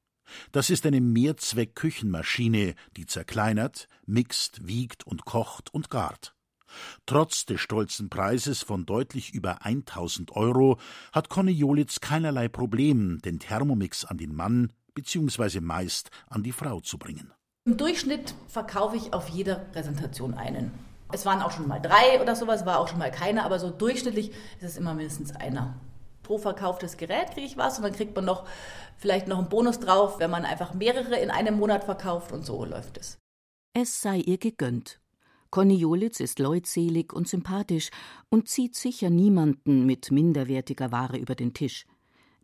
Das 0.52 0.70
ist 0.70 0.86
eine 0.86 1.02
Mehrzweck-Küchenmaschine, 1.02 2.76
die 2.98 3.06
zerkleinert, 3.06 3.88
mixt, 4.06 4.68
wiegt 4.68 5.06
und 5.06 5.26
kocht 5.26 5.74
und 5.74 5.90
gart. 5.90 6.36
Trotz 7.06 7.46
des 7.46 7.60
stolzen 7.60 8.10
Preises 8.10 8.62
von 8.62 8.86
deutlich 8.86 9.34
über 9.34 9.66
1000 9.66 10.36
Euro 10.36 10.80
hat 11.12 11.30
Conny 11.30 11.52
Jolitz 11.52 12.00
keinerlei 12.00 12.48
Problem, 12.48 13.20
den 13.22 13.40
Thermomix 13.40 14.06
an 14.06 14.18
den 14.18 14.34
Mann 14.34 14.72
bzw. 14.94 15.60
meist 15.60 16.10
an 16.30 16.44
die 16.44 16.52
Frau 16.52 16.80
zu 16.80 16.98
bringen. 16.98 17.34
Im 17.66 17.78
Durchschnitt 17.78 18.34
verkaufe 18.48 18.98
ich 18.98 19.14
auf 19.14 19.30
jeder 19.30 19.56
Präsentation 19.56 20.34
einen. 20.34 20.72
Es 21.14 21.26
waren 21.26 21.42
auch 21.42 21.52
schon 21.52 21.68
mal 21.68 21.80
drei 21.80 22.22
oder 22.22 22.36
sowas, 22.36 22.66
war 22.66 22.80
auch 22.80 22.88
schon 22.88 23.00
mal 23.00 23.12
keiner, 23.12 23.44
aber 23.44 23.60
so 23.60 23.70
durchschnittlich 23.70 24.30
ist 24.30 24.64
es 24.64 24.78
immer 24.78 24.94
mindestens 24.94 25.36
einer 25.36 25.80
pro 26.32 26.38
verkauftes 26.38 26.96
Gerät 26.96 27.32
kriege 27.32 27.46
ich 27.46 27.58
was 27.58 27.78
und 27.78 27.84
dann 27.84 27.92
kriegt 27.92 28.16
man 28.16 28.24
noch 28.24 28.48
vielleicht 28.96 29.28
noch 29.28 29.38
einen 29.38 29.50
Bonus 29.50 29.82
drauf, 29.82 30.18
wenn 30.20 30.32
man 30.32 30.46
einfach 30.46 30.74
mehrere 30.74 31.18
in 31.20 31.30
einem 31.30 31.60
Monat 31.60 31.84
verkauft 31.84 32.32
und 32.32 32.46
so 32.46 32.64
läuft 32.64 32.98
es. 32.98 33.18
Es 33.74 34.00
sei 34.00 34.20
ihr 34.20 34.38
gegönnt. 34.38 35.02
Conny 35.50 35.76
Jolitz 35.76 36.22
ist 36.22 36.40
leutselig 36.40 37.12
und 37.12 37.28
sympathisch 37.28 37.90
und 38.30 38.48
zieht 38.48 38.78
sicher 38.78 39.10
niemanden 39.10 39.86
mit 39.86 40.10
minderwertiger 40.10 40.94
Ware 40.94 41.18
über 41.18 41.36
den 41.36 41.54
Tisch. 41.54 41.86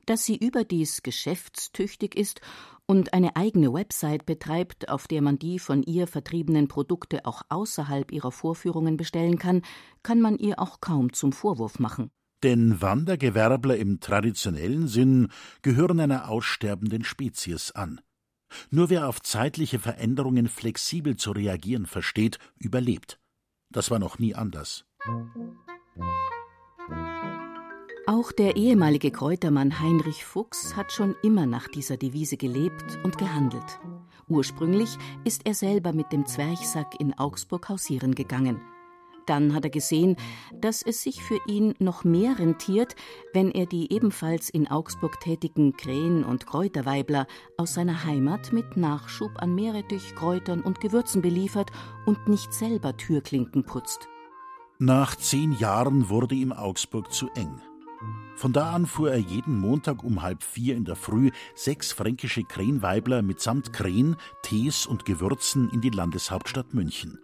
Dass 0.06 0.26
sie 0.26 0.36
überdies 0.36 1.02
geschäftstüchtig 1.02 2.14
ist 2.18 2.42
und 2.88 3.14
eine 3.14 3.38
eigene 3.38 3.72
Website 3.72 4.26
betreibt, 4.26 4.90
auf 4.90 5.08
der 5.08 5.22
man 5.22 5.40
die 5.40 5.60
von 5.60 5.82
ihr 5.82 6.08
vertriebenen 6.08 6.68
Produkte 6.68 7.26
auch 7.26 7.44
außerhalb 7.48 8.12
ihrer 8.12 8.34
Vorführungen 8.34 8.98
bestellen 8.98 9.40
kann, 9.40 9.62
kann 10.04 10.20
man 10.20 10.38
ihr 10.38 10.60
auch 10.60 10.82
kaum 10.82 11.14
zum 11.14 11.32
Vorwurf 11.32 11.80
machen. 11.80 12.12
Denn 12.44 12.82
Wandergewerbler 12.82 13.78
im 13.78 14.00
traditionellen 14.00 14.88
Sinn 14.88 15.30
gehören 15.64 16.00
einer 16.00 16.30
aussterbenden 16.30 17.04
Spezies 17.04 17.72
an. 17.72 18.00
Nur 18.70 18.90
wer 18.90 19.10
auf 19.10 19.22
zeitliche 19.22 19.80
Veränderungen 19.80 20.48
flexibel 20.48 21.18
zu 21.18 21.32
reagieren 21.32 21.86
versteht, 21.86 22.38
überlebt. 22.58 23.20
Das 23.70 23.92
war 23.92 24.00
noch 24.00 24.20
nie 24.20 24.36
anders. 24.36 24.86
Auch 28.06 28.32
der 28.32 28.56
ehemalige 28.56 29.12
Kräutermann 29.12 29.82
Heinrich 29.82 30.24
Fuchs 30.24 30.78
hat 30.78 30.94
schon 30.94 31.16
immer 31.24 31.46
nach 31.46 31.68
dieser 31.68 31.98
Devise 31.98 32.38
gelebt 32.38 32.98
und 33.04 33.18
gehandelt. 33.18 33.80
Ursprünglich 34.30 34.98
ist 35.26 35.46
er 35.46 35.54
selber 35.54 35.92
mit 35.92 36.14
dem 36.14 36.26
Zwerchsack 36.26 37.00
in 37.00 37.18
Augsburg 37.18 37.68
hausieren 37.68 38.16
gegangen– 38.16 38.62
dann 39.28 39.54
hat 39.54 39.64
er 39.64 39.70
gesehen, 39.70 40.16
dass 40.54 40.82
es 40.82 41.04
sich 41.04 41.22
für 41.22 41.40
ihn 41.48 41.74
noch 41.80 42.04
mehr 42.04 42.40
rentiert, 42.40 42.96
wenn 43.34 43.52
er 43.52 43.66
die 43.66 43.94
ebenfalls 43.94 44.50
in 44.50 44.68
Augsburg 44.68 45.20
tätigen 45.20 45.76
Krähen- 45.76 46.24
und 46.24 46.48
Kräuterweibler 46.48 47.28
aus 47.58 47.74
seiner 47.74 48.04
Heimat 48.06 48.54
mit 48.54 48.78
Nachschub 48.78 49.32
an 49.38 49.54
Meerrettich, 49.54 50.16
Kräutern 50.16 50.62
und 50.62 50.82
Gewürzen 50.82 51.22
beliefert 51.22 51.72
und 52.06 52.28
nicht 52.28 52.54
selber 52.54 52.98
Türklinken 52.98 53.64
putzt. 53.64 54.08
Nach 54.80 55.16
zehn 55.16 55.54
Jahren 55.54 56.10
wurde 56.10 56.36
ihm 56.36 56.52
Augsburg 56.52 57.12
zu 57.12 57.30
eng. 57.36 57.62
Von 58.36 58.54
da 58.54 58.74
an 58.74 58.86
fuhr 58.86 59.12
er 59.12 59.18
jeden 59.18 59.60
Montag 59.60 60.04
um 60.04 60.22
halb 60.22 60.44
vier 60.44 60.76
in 60.76 60.86
der 60.86 60.96
Früh 60.96 61.32
sechs 61.56 61.92
fränkische 61.92 62.44
Krähenweibler 62.44 63.24
mitsamt 63.24 63.74
Krähen, 63.74 64.16
Tees 64.44 64.86
und 64.86 65.06
Gewürzen 65.06 65.70
in 65.72 65.82
die 65.82 65.90
Landeshauptstadt 65.90 66.76
München 66.76 67.18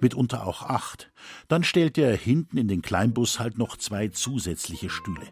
mitunter 0.00 0.46
auch 0.46 0.62
acht. 0.62 1.10
Dann 1.48 1.64
stellte 1.64 2.02
er 2.02 2.16
hinten 2.16 2.56
in 2.56 2.68
den 2.68 2.82
Kleinbus 2.82 3.38
halt 3.38 3.58
noch 3.58 3.76
zwei 3.76 4.08
zusätzliche 4.08 4.90
Stühle. 4.90 5.28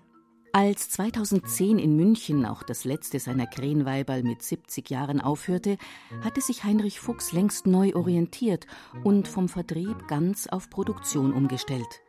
Als 0.58 0.88
2010 0.88 1.78
in 1.78 1.96
München 1.96 2.46
auch 2.46 2.62
das 2.62 2.84
letzte 2.84 3.20
seiner 3.20 3.46
Krähenweiberl 3.46 4.22
mit 4.22 4.40
70 4.42 4.88
Jahren 4.88 5.20
aufhörte, 5.20 5.76
hatte 6.22 6.40
sich 6.40 6.64
Heinrich 6.64 6.98
Fuchs 6.98 7.32
längst 7.32 7.66
neu 7.66 7.94
orientiert 7.94 8.66
und 9.04 9.28
vom 9.28 9.50
Vertrieb 9.50 10.08
ganz 10.08 10.46
auf 10.46 10.70
Produktion 10.70 11.34
umgestellt. 11.34 12.00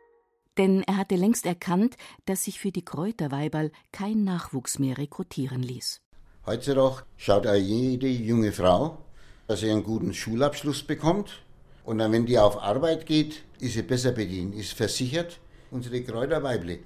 Denn 0.56 0.82
er 0.84 0.96
hatte 0.96 1.16
längst 1.16 1.44
erkannt, 1.44 1.96
dass 2.24 2.44
sich 2.44 2.58
für 2.58 2.72
die 2.72 2.86
Kräuterweiberl 2.86 3.70
kein 3.92 4.24
Nachwuchs 4.24 4.78
mehr 4.78 4.96
rekrutieren 4.96 5.62
ließ. 5.62 6.00
Heutzutage 6.46 7.02
schaut 7.18 7.46
auch 7.46 7.54
jede 7.54 8.08
junge 8.08 8.52
Frau, 8.52 9.04
dass 9.46 9.60
sie 9.60 9.70
einen 9.70 9.84
guten 9.84 10.14
Schulabschluss 10.14 10.82
bekommt 10.82 11.42
und 11.88 11.96
dann, 11.96 12.12
wenn 12.12 12.26
die 12.26 12.38
auf 12.38 12.62
Arbeit 12.62 13.06
geht, 13.06 13.44
ist 13.60 13.72
sie 13.72 13.80
besser 13.80 14.12
bedient, 14.12 14.54
ist 14.54 14.74
versichert. 14.74 15.40
Unsere 15.70 16.02
Kräuterweible, 16.02 16.80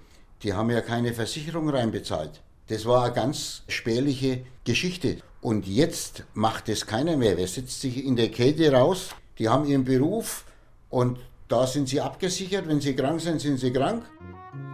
die 0.44 0.52
haben 0.52 0.70
ja 0.70 0.80
keine 0.80 1.12
Versicherung 1.12 1.68
reinbezahlt. 1.70 2.40
Das 2.68 2.86
war 2.86 3.02
eine 3.02 3.12
ganz 3.12 3.64
spärliche 3.66 4.44
Geschichte. 4.62 5.16
Und 5.40 5.66
jetzt 5.66 6.22
macht 6.34 6.68
es 6.68 6.86
keiner 6.86 7.16
mehr. 7.16 7.36
Wer 7.36 7.48
setzt 7.48 7.80
sich 7.80 8.04
in 8.04 8.14
der 8.14 8.28
Kälte 8.28 8.70
raus? 8.70 9.08
Die 9.40 9.48
haben 9.48 9.66
ihren 9.66 9.82
Beruf 9.82 10.44
und 10.88 11.18
da 11.48 11.66
sind 11.66 11.88
sie 11.88 12.00
abgesichert. 12.00 12.68
Wenn 12.68 12.80
sie 12.80 12.94
krank 12.94 13.20
sind, 13.20 13.40
sind 13.40 13.58
sie 13.58 13.72
krank. 13.72 14.04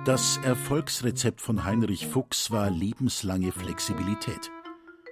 Das 0.05 0.39
Erfolgsrezept 0.45 1.41
von 1.41 1.65
Heinrich 1.65 2.07
Fuchs 2.07 2.51
war 2.51 2.69
lebenslange 2.69 3.51
Flexibilität. 3.51 4.51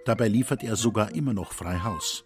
Dabei 0.05 0.29
liefert 0.29 0.63
er 0.63 0.77
sogar 0.77 1.15
immer 1.15 1.33
noch 1.33 1.55
frei 1.55 1.81
Haus. 1.83 2.26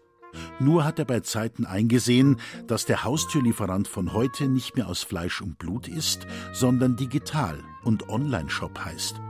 Nur 0.58 0.84
hat 0.84 0.98
er 0.98 1.04
bei 1.04 1.20
Zeiten 1.20 1.64
eingesehen, 1.64 2.36
dass 2.66 2.86
der 2.86 3.04
Haustürlieferant 3.04 3.88
von 3.88 4.12
heute 4.12 4.48
nicht 4.48 4.76
mehr 4.76 4.88
aus 4.88 5.02
Fleisch 5.02 5.40
und 5.40 5.58
Blut 5.58 5.88
ist, 5.88 6.26
sondern 6.52 6.96
digital 6.96 7.58
und 7.84 8.08
Online-Shop 8.08 8.78
heißt. 8.84 9.20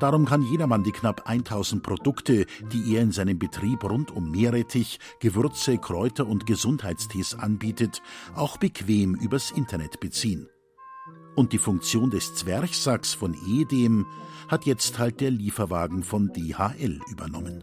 Darum 0.00 0.24
kann 0.24 0.42
jedermann 0.42 0.82
die 0.82 0.92
knapp 0.92 1.28
1000 1.28 1.82
Produkte, 1.82 2.46
die 2.72 2.94
er 2.94 3.02
in 3.02 3.12
seinem 3.12 3.38
Betrieb 3.38 3.84
rund 3.84 4.10
um 4.10 4.30
Meerrettich, 4.30 4.98
Gewürze, 5.20 5.78
Kräuter 5.78 6.26
und 6.26 6.46
Gesundheitstees 6.46 7.34
anbietet, 7.34 8.02
auch 8.34 8.56
bequem 8.56 9.14
übers 9.14 9.50
Internet 9.50 10.00
beziehen. 10.00 10.48
Und 11.36 11.52
die 11.52 11.58
Funktion 11.58 12.10
des 12.10 12.34
Zwerchsacks 12.34 13.14
von 13.14 13.34
ehedem 13.46 14.06
hat 14.48 14.66
jetzt 14.66 14.98
halt 14.98 15.20
der 15.20 15.30
Lieferwagen 15.30 16.02
von 16.02 16.32
DHL 16.32 17.00
übernommen. 17.10 17.62